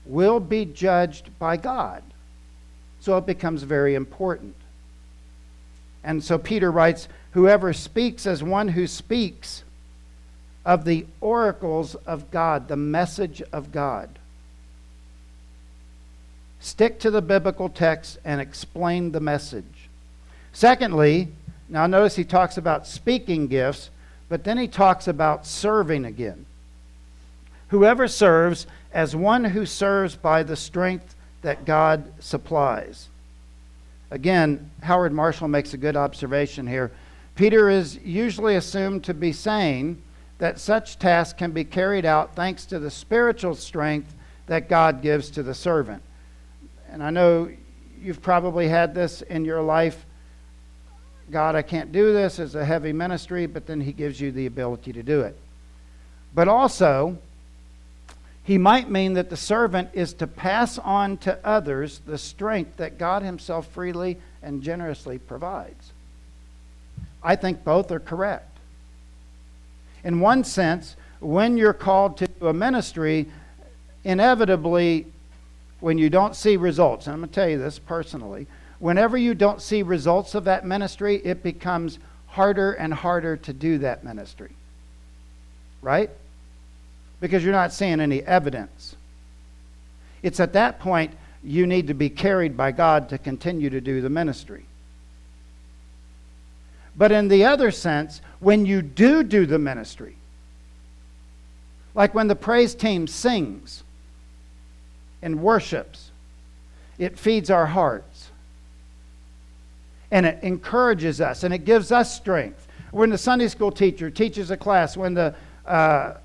will 0.06 0.42
be 0.42 0.66
judged 0.66 1.30
by 1.40 1.56
God. 1.58 2.04
So 3.06 3.18
it 3.18 3.28
becomes 3.28 3.62
very 3.62 3.94
important. 3.94 4.56
And 6.04 6.24
so 6.24 6.40
Peter 6.40 6.72
writes, 6.72 7.08
Whoever 7.34 7.72
speaks 7.72 8.26
as 8.26 8.42
one 8.42 8.70
who 8.70 8.88
speaks 8.88 9.64
of 10.66 10.86
the 10.86 11.06
oracles 11.22 11.94
of 11.94 12.32
God, 12.32 12.68
the 12.68 12.76
message 12.76 13.44
of 13.54 13.72
God. 13.72 14.10
Stick 16.60 17.00
to 17.02 17.12
the 17.12 17.22
biblical 17.22 17.70
text 17.70 18.18
and 18.26 18.42
explain 18.42 19.12
the 19.12 19.20
message. 19.20 19.88
Secondly, 20.52 21.28
now 21.70 21.86
notice 21.86 22.16
he 22.16 22.24
talks 22.24 22.58
about 22.58 22.88
speaking 22.88 23.46
gifts, 23.46 23.92
but 24.30 24.44
then 24.44 24.58
he 24.58 24.68
talks 24.68 25.08
about 25.08 25.46
serving 25.46 26.06
again. 26.06 26.48
Whoever 27.68 28.08
serves 28.08 28.66
as 28.92 29.16
one 29.16 29.44
who 29.44 29.68
serves 29.68 30.16
by 30.16 30.42
the 30.42 30.56
strength 30.56 31.15
that 31.46 31.64
God 31.64 32.12
supplies. 32.20 33.08
Again, 34.10 34.72
Howard 34.82 35.14
Marshall 35.14 35.48
makes 35.48 35.76
a 35.76 35.78
good 35.78 35.96
observation 35.96 36.66
here. 36.66 36.92
Peter 37.36 37.70
is 37.70 37.98
usually 37.98 38.56
assumed 38.56 39.04
to 39.04 39.14
be 39.14 39.32
saying 39.32 40.02
that 40.40 40.60
such 40.60 40.98
tasks 40.98 41.38
can 41.38 41.52
be 41.52 41.64
carried 41.64 42.04
out 42.04 42.34
thanks 42.34 42.66
to 42.66 42.80
the 42.80 42.90
spiritual 42.90 43.54
strength 43.54 44.16
that 44.48 44.70
God 44.70 45.04
gives 45.04 45.30
to 45.30 45.44
the 45.44 45.54
servant. 45.54 46.02
And 46.90 47.04
I 47.04 47.12
know 47.12 47.52
you've 48.02 48.24
probably 48.24 48.68
had 48.68 48.96
this 48.96 49.22
in 49.22 49.46
your 49.46 49.62
life. 49.62 50.04
God, 51.30 51.54
I 51.54 51.62
can't 51.62 51.92
do 51.92 52.12
this. 52.12 52.40
It's 52.40 52.56
a 52.56 52.66
heavy 52.66 52.92
ministry, 52.92 53.46
but 53.46 53.68
then 53.68 53.82
He 53.82 53.92
gives 53.92 54.20
you 54.20 54.32
the 54.32 54.48
ability 54.48 54.94
to 54.94 55.04
do 55.04 55.22
it. 55.22 55.38
But 56.34 56.48
also, 56.48 57.20
he 58.46 58.60
might 58.60 58.92
mean 58.92 59.14
that 59.14 59.32
the 59.32 59.38
servant 59.38 59.90
is 59.94 60.14
to 60.14 60.28
pass 60.28 60.78
on 60.78 61.18
to 61.18 61.40
others 61.44 62.00
the 62.06 62.18
strength 62.18 62.78
that 62.78 63.00
God 63.00 63.24
Himself 63.24 63.68
freely 63.70 64.20
and 64.44 64.62
generously 64.62 65.18
provides. 65.18 65.94
I 67.24 67.36
think 67.36 67.64
both 67.64 67.92
are 67.92 68.00
correct. 68.00 68.60
In 70.04 70.20
one 70.20 70.44
sense, 70.44 70.96
when 71.20 71.58
you're 71.58 71.74
called 71.74 72.18
to 72.18 72.28
a 72.42 72.54
ministry, 72.54 73.26
inevitably, 74.04 75.08
when 75.80 75.98
you 75.98 76.12
don't 76.12 76.36
see 76.36 76.56
results, 76.56 77.08
and 77.08 77.16
I'm 77.16 77.22
going 77.22 77.30
to 77.30 77.36
tell 77.36 77.50
you 77.50 77.58
this 77.58 77.80
personally, 77.80 78.46
whenever 78.78 79.18
you 79.18 79.34
don't 79.34 79.60
see 79.60 79.82
results 79.82 80.36
of 80.36 80.44
that 80.44 80.68
ministry, 80.68 81.16
it 81.16 81.42
becomes 81.42 81.98
harder 82.28 82.74
and 82.74 82.94
harder 82.94 83.38
to 83.38 83.54
do 83.54 83.80
that 83.80 84.04
ministry. 84.04 84.52
Right? 85.82 86.12
Because 87.20 87.44
you're 87.44 87.54
not 87.54 87.74
seeing 87.74 88.00
any 88.00 88.22
evidence. 88.24 88.96
It's 90.24 90.40
at 90.40 90.54
that 90.54 90.80
point 90.80 91.14
you 91.44 91.68
need 91.68 91.88
to 91.88 91.94
be 91.94 92.10
carried 92.10 92.58
by 92.58 92.72
God 92.72 93.10
to 93.10 93.18
continue 93.18 93.70
to 93.70 93.80
do 93.80 94.02
the 94.02 94.10
ministry. 94.10 94.66
But 96.98 97.12
in 97.12 97.28
the 97.28 97.46
other 97.46 97.72
sense, 97.72 98.22
when 98.40 98.66
you 98.66 98.82
do 98.82 99.24
do 99.24 99.46
the 99.46 99.60
ministry, 99.60 100.16
like 101.94 102.14
when 102.14 102.28
the 102.28 102.36
praise 102.36 102.74
team 102.74 103.08
sings 103.08 103.84
and 105.22 105.42
worships, 105.42 106.12
it 106.98 107.20
feeds 107.20 107.50
our 107.50 107.66
hearts 107.66 108.32
and 110.12 110.26
it 110.26 110.40
encourages 110.44 111.20
us 111.20 111.44
and 111.44 111.54
it 111.54 111.66
gives 111.66 111.92
us 111.92 112.16
strength. 112.16 112.68
When 112.92 113.10
the 113.10 113.18
Sunday 113.18 113.50
school 113.50 113.72
teacher 113.72 114.10
teaches 114.10 114.52
a 114.52 114.58
class, 114.58 114.96
when 114.96 115.14
the 115.14 115.36
uh, 115.66 116.16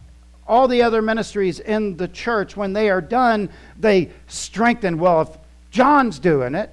all 0.51 0.67
the 0.67 0.83
other 0.83 1.01
ministries 1.01 1.61
in 1.61 1.97
the 1.97 2.09
church, 2.09 2.57
when 2.57 2.73
they 2.73 2.91
are 2.91 3.01
done, 3.01 3.49
they 3.79 4.11
strengthen. 4.27 4.99
Well, 4.99 5.21
if 5.21 5.29
John's 5.71 6.19
doing 6.19 6.57
it 6.57 6.71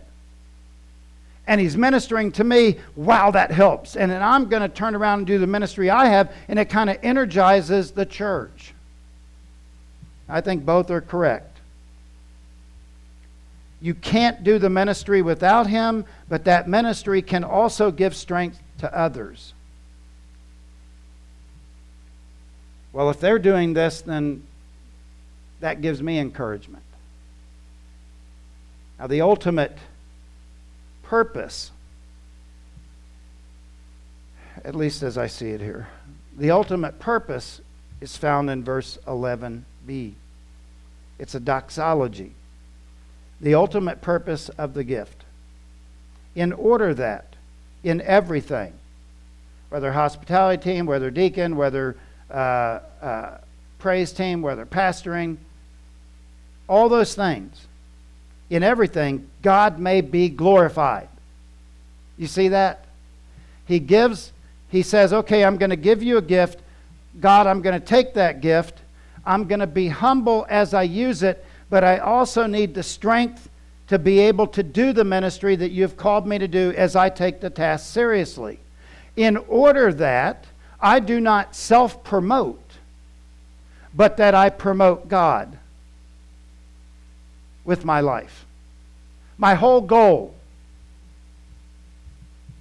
and 1.46 1.62
he's 1.62 1.78
ministering 1.78 2.32
to 2.34 2.44
me, 2.44 2.78
wow, 2.96 3.30
that 3.30 3.52
helps. 3.52 3.96
And 3.96 4.12
then 4.12 4.24
I'm 4.24 4.50
going 4.50 4.64
to 4.64 4.68
turn 4.68 4.96
around 4.96 5.20
and 5.20 5.28
do 5.28 5.38
the 5.38 5.46
ministry 5.46 5.92
I 5.92 6.08
have, 6.08 6.34
and 6.48 6.58
it 6.58 6.66
kind 6.66 6.90
of 6.90 6.98
energizes 7.04 7.92
the 7.92 8.06
church. 8.06 8.74
I 10.28 10.42
think 10.42 10.66
both 10.66 10.90
are 10.90 11.00
correct. 11.00 11.60
You 13.80 13.94
can't 13.94 14.44
do 14.44 14.58
the 14.58 14.72
ministry 14.72 15.22
without 15.22 15.68
him, 15.68 16.06
but 16.28 16.46
that 16.46 16.68
ministry 16.68 17.22
can 17.22 17.44
also 17.44 17.92
give 17.92 18.16
strength 18.16 18.60
to 18.80 18.92
others. 18.98 19.54
Well, 22.98 23.12
if 23.12 23.20
they're 23.20 23.38
doing 23.38 23.74
this, 23.74 24.02
then 24.02 24.42
that 25.60 25.82
gives 25.82 26.02
me 26.02 26.18
encouragement. 26.18 26.82
Now, 28.98 29.06
the 29.06 29.22
ultimate 29.22 29.78
purpose, 31.04 31.70
at 34.66 34.74
least 34.74 35.04
as 35.04 35.16
I 35.16 35.28
see 35.28 35.52
it 35.52 35.62
here, 35.62 35.90
the 36.36 36.50
ultimate 36.50 36.98
purpose 36.98 37.62
is 38.02 38.18
found 38.18 38.50
in 38.50 38.64
verse 38.64 38.98
11b. 39.06 40.14
It's 41.20 41.36
a 41.36 41.40
doxology. 41.40 42.32
The 43.40 43.54
ultimate 43.54 44.02
purpose 44.02 44.50
of 44.50 44.74
the 44.74 44.84
gift. 44.84 45.24
In 46.34 46.52
order 46.52 46.96
that, 46.96 47.36
in 47.84 48.02
everything, 48.02 48.74
whether 49.70 49.92
hospitality 49.92 50.64
team, 50.64 50.88
whether 50.88 51.12
deacon, 51.12 51.58
whether 51.58 51.96
uh, 52.30 52.80
uh, 53.02 53.38
praise 53.80 54.12
team, 54.12 54.42
whether 54.42 54.66
pastoring, 54.66 55.38
all 56.68 56.90
those 56.90 57.16
things. 57.16 57.68
In 58.50 58.64
everything, 58.64 59.30
God 59.42 59.80
may 59.80 60.02
be 60.02 60.30
glorified. 60.30 61.10
You 62.18 62.28
see 62.28 62.50
that? 62.50 62.86
He 63.66 63.80
gives, 63.80 64.32
he 64.70 64.82
says, 64.82 65.14
okay, 65.14 65.44
I'm 65.44 65.58
going 65.58 65.70
to 65.70 65.76
give 65.76 66.02
you 66.02 66.18
a 66.18 66.22
gift. 66.22 66.60
God, 67.20 67.48
I'm 67.48 67.62
going 67.62 67.80
to 67.80 67.86
take 67.86 68.14
that 68.14 68.42
gift. 68.42 68.80
I'm 69.26 69.48
going 69.48 69.60
to 69.60 69.68
be 69.68 69.90
humble 69.90 70.46
as 70.50 70.74
I 70.74 70.84
use 70.84 71.24
it, 71.24 71.46
but 71.70 71.84
I 71.84 71.98
also 71.98 72.48
need 72.48 72.74
the 72.74 72.84
strength 72.84 73.50
to 73.88 74.00
be 74.00 74.20
able 74.20 74.48
to 74.48 74.64
do 74.64 74.94
the 74.94 75.04
ministry 75.04 75.56
that 75.56 75.72
you've 75.72 75.98
called 75.98 76.28
me 76.28 76.38
to 76.38 76.48
do 76.48 76.74
as 76.76 76.96
I 76.96 77.10
take 77.10 77.42
the 77.42 77.50
task 77.50 77.92
seriously. 77.94 78.60
In 79.16 79.38
order 79.38 79.94
that 79.94 80.46
I 80.80 81.00
do 81.00 81.20
not 81.20 81.56
self 81.56 82.04
promote, 82.04 82.64
but 83.94 84.18
that 84.18 84.36
I 84.36 84.50
promote 84.50 85.08
God 85.08 85.58
with 87.66 87.84
my 87.84 88.00
life. 88.00 88.46
My 89.38 89.56
whole 89.56 89.82
goal 89.82 90.34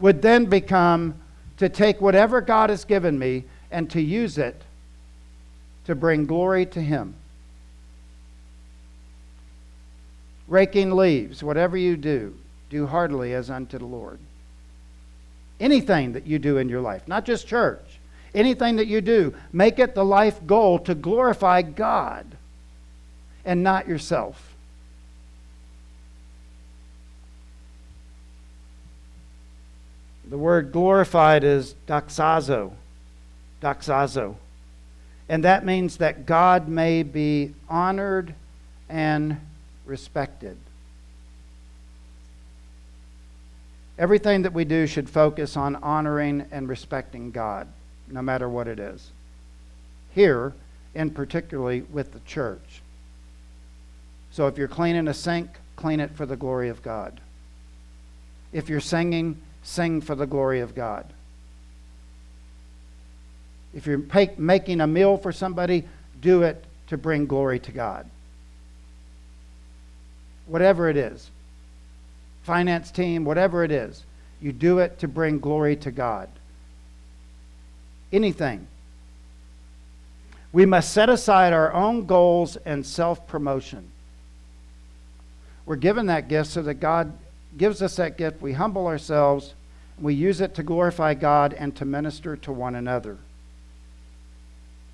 would 0.01 0.21
then 0.23 0.47
become 0.47 1.15
to 1.59 1.69
take 1.69 2.01
whatever 2.01 2.41
God 2.41 2.71
has 2.71 2.85
given 2.85 3.19
me 3.19 3.45
and 3.71 3.91
to 3.91 4.01
use 4.01 4.37
it 4.37 4.61
to 5.87 5.95
bring 5.95 6.27
glory 6.27 6.67
to 6.67 6.81
Him. 6.81 7.15
Raking 10.49 10.93
leaves, 10.93 11.43
whatever 11.43 11.77
you 11.77 11.97
do, 11.97 12.37
do 12.71 12.87
heartily 12.87 13.35
as 13.35 13.51
unto 13.51 13.79
the 13.79 13.85
Lord. 13.85 14.19
Anything 15.59 16.13
that 16.13 16.27
you 16.27 16.39
do 16.39 16.59
in 16.59 16.69
your 16.69 16.81
life, 16.81 17.09
not 17.09 17.25
just 17.25 17.47
church, 17.47 17.86
anything 18.37 18.77
that 18.77 18.87
you 18.87 19.01
do, 19.01 19.35
make 19.53 19.79
it 19.79 19.95
the 19.95 20.05
life 20.05 20.47
goal 20.47 20.79
to 20.81 20.95
glorify 20.95 21.63
God 21.63 22.27
and 23.45 23.63
not 23.63 23.89
yourself. 23.89 24.55
The 30.29 30.39
word 30.39 30.73
glorified 30.73 31.45
is 31.45 31.75
doxazo. 31.87 32.73
Doxazo. 33.63 34.35
And 35.29 35.45
that 35.45 35.65
means 35.65 35.97
that 35.97 36.27
God 36.27 36.69
may 36.69 37.03
be 37.03 37.55
honored 37.69 38.35
and 38.89 39.41
respected. 39.85 40.57
Everything 43.99 44.43
that 44.43 44.53
we 44.53 44.65
do 44.65 44.87
should 44.87 45.09
focus 45.09 45.57
on 45.57 45.77
honoring 45.77 46.47
and 46.51 46.69
respecting 46.69 47.31
God, 47.31 47.67
no 48.09 48.23
matter 48.23 48.49
what 48.49 48.69
it 48.69 48.79
is. 48.79 49.11
Here, 50.15 50.53
and 50.95 51.15
particularly 51.15 51.83
with 51.83 52.13
the 52.13 52.21
church. 52.21 52.83
So 54.31 54.47
if 54.47 54.59
you're 54.59 54.69
cleaning 54.69 55.09
a 55.09 55.15
sink, 55.15 55.51
clean 55.77 56.01
it 56.01 56.11
for 56.13 56.27
the 56.27 56.37
glory 56.37 56.69
of 56.69 56.83
God. 56.83 57.21
If 58.53 58.69
you're 58.69 58.81
singing, 58.81 59.37
sing 59.63 60.01
for 60.01 60.15
the 60.15 60.27
glory 60.27 60.61
of 60.61 60.75
God. 60.75 61.07
If 63.75 63.87
you're 63.87 64.03
making 64.39 64.81
a 64.81 64.87
meal 64.87 65.19
for 65.19 65.33
somebody, 65.33 65.85
do 66.21 66.43
it 66.43 66.65
to 66.87 66.97
bring 66.97 67.27
glory 67.27 67.59
to 67.61 67.73
God. 67.73 68.09
Whatever 70.47 70.89
it 70.89 70.97
is, 70.97 71.31
finance 72.45 72.91
team, 72.91 73.25
whatever 73.25 73.65
it 73.65 73.73
is, 73.73 74.05
you 74.41 74.53
do 74.53 74.79
it 74.79 74.99
to 75.01 75.09
bring 75.09 75.41
glory 75.41 75.77
to 75.77 75.91
God. 75.91 76.29
Anything. 78.13 78.67
We 80.53 80.65
must 80.65 80.93
set 80.93 81.09
aside 81.09 81.53
our 81.53 81.73
own 81.73 82.07
goals 82.07 82.57
and 82.57 82.87
self 82.87 83.27
promotion. 83.27 83.91
We're 85.67 85.77
given 85.77 86.07
that 86.07 86.29
gift 86.29 86.51
so 86.51 86.63
that 86.63 86.75
God 86.75 87.13
gives 87.59 87.83
us 87.83 87.97
that 87.97 88.17
gift. 88.17 88.41
We 88.41 88.53
humble 88.53 88.87
ourselves 88.87 89.55
we 89.99 90.15
use 90.15 90.41
it 90.41 90.55
to 90.55 90.63
glorify 90.63 91.15
God 91.15 91.55
and 91.55 91.75
to 91.77 91.85
minister 91.85 92.37
to 92.37 92.53
one 92.53 92.75
another. 92.75 93.17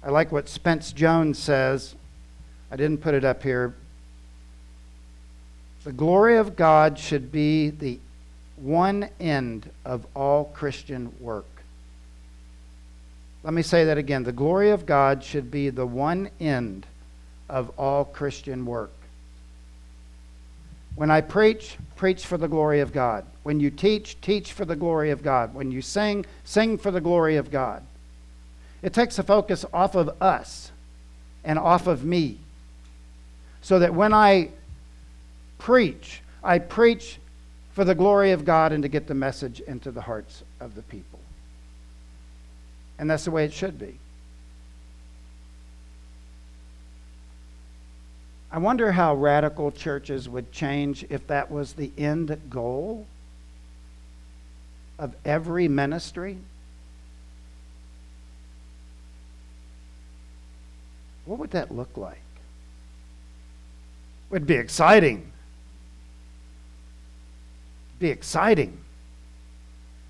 I 0.02 0.10
like 0.10 0.30
what 0.30 0.48
Spence 0.48 0.92
Jones 0.92 1.38
says. 1.38 1.94
I 2.70 2.76
didn't 2.76 2.98
put 2.98 3.14
it 3.14 3.24
up 3.24 3.42
here. 3.42 3.74
The 5.84 5.92
glory 5.92 6.36
of 6.36 6.54
God 6.54 6.98
should 6.98 7.32
be 7.32 7.70
the 7.70 7.98
one 8.56 9.08
end 9.18 9.70
of 9.84 10.06
all 10.14 10.44
Christian 10.46 11.12
work. 11.18 11.46
Let 13.42 13.54
me 13.54 13.62
say 13.62 13.84
that 13.84 13.98
again. 13.98 14.22
The 14.22 14.32
glory 14.32 14.70
of 14.70 14.86
God 14.86 15.24
should 15.24 15.50
be 15.50 15.70
the 15.70 15.86
one 15.86 16.30
end 16.40 16.86
of 17.48 17.70
all 17.78 18.04
Christian 18.04 18.64
work. 18.64 18.92
When 20.94 21.10
I 21.10 21.22
preach, 21.22 21.76
preach 21.96 22.26
for 22.26 22.36
the 22.36 22.48
glory 22.48 22.80
of 22.80 22.92
God. 22.92 23.24
When 23.42 23.58
you 23.60 23.70
teach, 23.70 24.20
teach 24.20 24.52
for 24.52 24.64
the 24.64 24.76
glory 24.76 25.10
of 25.10 25.22
God. 25.22 25.54
When 25.54 25.72
you 25.72 25.82
sing, 25.82 26.24
sing 26.44 26.78
for 26.78 26.90
the 26.90 27.00
glory 27.00 27.36
of 27.36 27.50
God. 27.50 27.82
It 28.82 28.92
takes 28.92 29.16
the 29.16 29.22
focus 29.22 29.64
off 29.72 29.94
of 29.94 30.10
us 30.20 30.70
and 31.44 31.58
off 31.58 31.86
of 31.86 32.04
me. 32.04 32.38
So 33.62 33.78
that 33.78 33.94
when 33.94 34.12
I 34.12 34.50
preach, 35.58 36.20
I 36.44 36.58
preach 36.58 37.18
for 37.72 37.84
the 37.84 37.94
glory 37.94 38.32
of 38.32 38.44
God 38.44 38.72
and 38.72 38.82
to 38.82 38.88
get 38.88 39.06
the 39.06 39.14
message 39.14 39.60
into 39.60 39.90
the 39.90 40.02
hearts 40.02 40.42
of 40.60 40.74
the 40.74 40.82
people. 40.82 41.21
And 42.98 43.10
that's 43.10 43.24
the 43.24 43.30
way 43.30 43.44
it 43.44 43.52
should 43.52 43.78
be. 43.78 43.98
I 48.52 48.58
wonder 48.58 48.92
how 48.92 49.14
radical 49.14 49.72
churches 49.72 50.28
would 50.28 50.52
change 50.52 51.06
if 51.08 51.26
that 51.28 51.50
was 51.50 51.72
the 51.72 51.90
end 51.96 52.38
goal 52.50 53.06
of 54.98 55.14
every 55.24 55.68
ministry. 55.68 56.36
What 61.24 61.38
would 61.38 61.52
that 61.52 61.74
look 61.74 61.96
like? 61.96 62.16
It 64.28 64.32
would 64.32 64.46
be 64.46 64.56
exciting. 64.56 65.32
Be 67.98 68.08
exciting. 68.08 68.78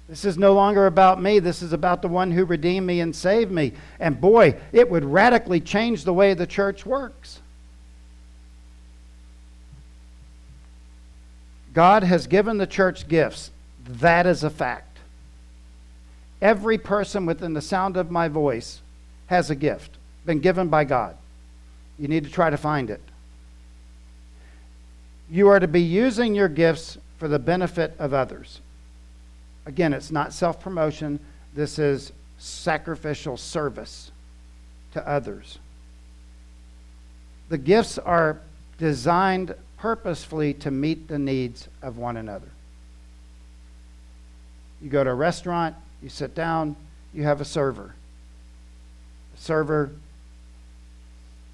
This 0.08 0.24
is 0.24 0.36
no 0.36 0.52
longer 0.52 0.86
about 0.86 1.22
me. 1.22 1.38
This 1.38 1.62
is 1.62 1.72
about 1.72 2.02
the 2.02 2.08
one 2.08 2.32
who 2.32 2.44
redeemed 2.44 2.86
me 2.86 3.00
and 3.00 3.14
saved 3.14 3.50
me. 3.50 3.72
And 3.98 4.20
boy, 4.20 4.56
it 4.72 4.90
would 4.90 5.04
radically 5.04 5.60
change 5.60 6.04
the 6.04 6.12
way 6.12 6.34
the 6.34 6.46
church 6.46 6.84
works. 6.84 7.40
God 11.72 12.02
has 12.02 12.26
given 12.26 12.58
the 12.58 12.66
church 12.66 13.08
gifts. 13.08 13.50
That 13.86 14.26
is 14.26 14.44
a 14.44 14.50
fact. 14.50 14.98
Every 16.42 16.76
person 16.76 17.24
within 17.24 17.54
the 17.54 17.62
sound 17.62 17.96
of 17.96 18.10
my 18.10 18.28
voice 18.28 18.80
has 19.26 19.48
a 19.48 19.54
gift, 19.54 19.96
been 20.26 20.40
given 20.40 20.68
by 20.68 20.84
God. 20.84 21.16
You 21.98 22.08
need 22.08 22.24
to 22.24 22.30
try 22.30 22.50
to 22.50 22.56
find 22.56 22.90
it. 22.90 23.00
You 25.30 25.48
are 25.48 25.60
to 25.60 25.68
be 25.68 25.80
using 25.80 26.34
your 26.34 26.48
gifts 26.48 26.98
for 27.18 27.28
the 27.28 27.38
benefit 27.38 27.94
of 27.98 28.12
others. 28.12 28.60
Again, 29.66 29.92
it's 29.92 30.10
not 30.10 30.32
self 30.32 30.60
promotion, 30.60 31.20
this 31.54 31.78
is 31.78 32.12
sacrificial 32.38 33.36
service 33.36 34.10
to 34.92 35.08
others. 35.08 35.58
The 37.48 37.58
gifts 37.58 37.98
are 37.98 38.40
designed 38.78 39.54
purposefully 39.76 40.54
to 40.54 40.70
meet 40.70 41.08
the 41.08 41.18
needs 41.18 41.68
of 41.82 41.98
one 41.98 42.16
another. 42.16 42.48
You 44.80 44.90
go 44.90 45.04
to 45.04 45.10
a 45.10 45.14
restaurant, 45.14 45.76
you 46.02 46.08
sit 46.08 46.34
down, 46.34 46.76
you 47.14 47.22
have 47.22 47.40
a 47.40 47.44
server. 47.44 47.94
The 49.34 49.40
server 49.40 49.90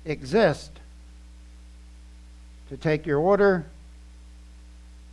exists 0.05 0.71
to 2.71 2.77
take 2.77 3.07
your 3.07 3.19
order, 3.19 3.67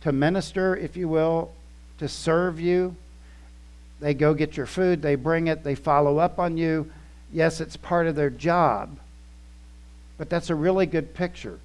to 0.02 0.12
minister, 0.12 0.76
if 0.76 0.96
you 0.96 1.08
will, 1.08 1.52
to 1.98 2.08
serve 2.08 2.60
you. 2.60 2.96
They 4.00 4.14
go 4.14 4.34
get 4.34 4.56
your 4.56 4.66
food, 4.66 5.02
they 5.02 5.14
bring 5.14 5.46
it, 5.46 5.64
they 5.64 5.74
follow 5.74 6.18
up 6.18 6.38
on 6.38 6.56
you. 6.56 6.90
Yes, 7.32 7.60
it's 7.60 7.76
part 7.76 8.06
of 8.06 8.14
their 8.14 8.30
job, 8.30 8.98
but 10.18 10.28
that's 10.28 10.50
a 10.50 10.54
really 10.54 10.86
good 10.86 11.14
picture 11.14 11.58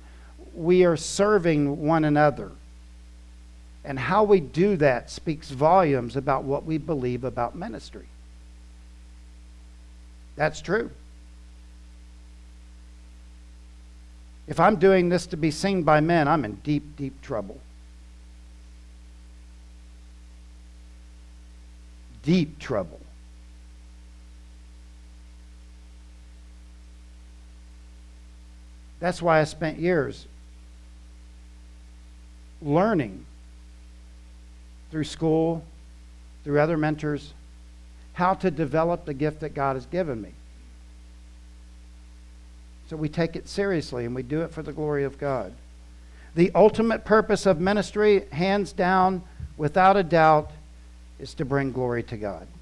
we 0.53 0.83
are 0.83 0.97
serving 0.97 1.81
one 1.81 2.05
another. 2.05 2.51
And 3.83 3.97
how 3.97 4.23
we 4.23 4.39
do 4.39 4.77
that 4.77 5.09
speaks 5.09 5.49
volumes 5.49 6.15
about 6.15 6.43
what 6.43 6.65
we 6.65 6.77
believe 6.77 7.23
about 7.23 7.55
ministry. 7.55 8.05
That's 10.35 10.61
true. 10.61 10.91
If 14.47 14.59
I'm 14.59 14.75
doing 14.75 15.09
this 15.09 15.25
to 15.27 15.37
be 15.37 15.51
seen 15.51 15.83
by 15.83 15.99
men, 15.99 16.27
I'm 16.27 16.45
in 16.45 16.55
deep, 16.55 16.95
deep 16.95 17.21
trouble. 17.21 17.59
Deep 22.23 22.59
trouble. 22.59 22.99
That's 28.99 29.21
why 29.21 29.39
I 29.39 29.45
spent 29.45 29.79
years 29.79 30.27
learning 32.61 33.25
through 34.91 35.05
school, 35.05 35.63
through 36.43 36.59
other 36.59 36.77
mentors, 36.77 37.33
how 38.13 38.35
to 38.35 38.51
develop 38.51 39.05
the 39.05 39.13
gift 39.13 39.39
that 39.39 39.55
God 39.55 39.75
has 39.75 39.87
given 39.87 40.21
me. 40.21 40.31
So 42.89 42.97
we 42.97 43.09
take 43.09 43.35
it 43.35 43.47
seriously 43.47 44.05
and 44.05 44.13
we 44.13 44.21
do 44.21 44.41
it 44.41 44.51
for 44.51 44.61
the 44.61 44.73
glory 44.73 45.03
of 45.03 45.17
God. 45.17 45.53
The 46.35 46.51
ultimate 46.53 47.03
purpose 47.05 47.45
of 47.45 47.59
ministry, 47.59 48.25
hands 48.31 48.73
down, 48.73 49.23
without 49.57 49.97
a 49.97 50.03
doubt, 50.03 50.51
is 51.21 51.35
to 51.35 51.45
bring 51.45 51.71
glory 51.71 52.03
to 52.03 52.17
God. 52.17 52.47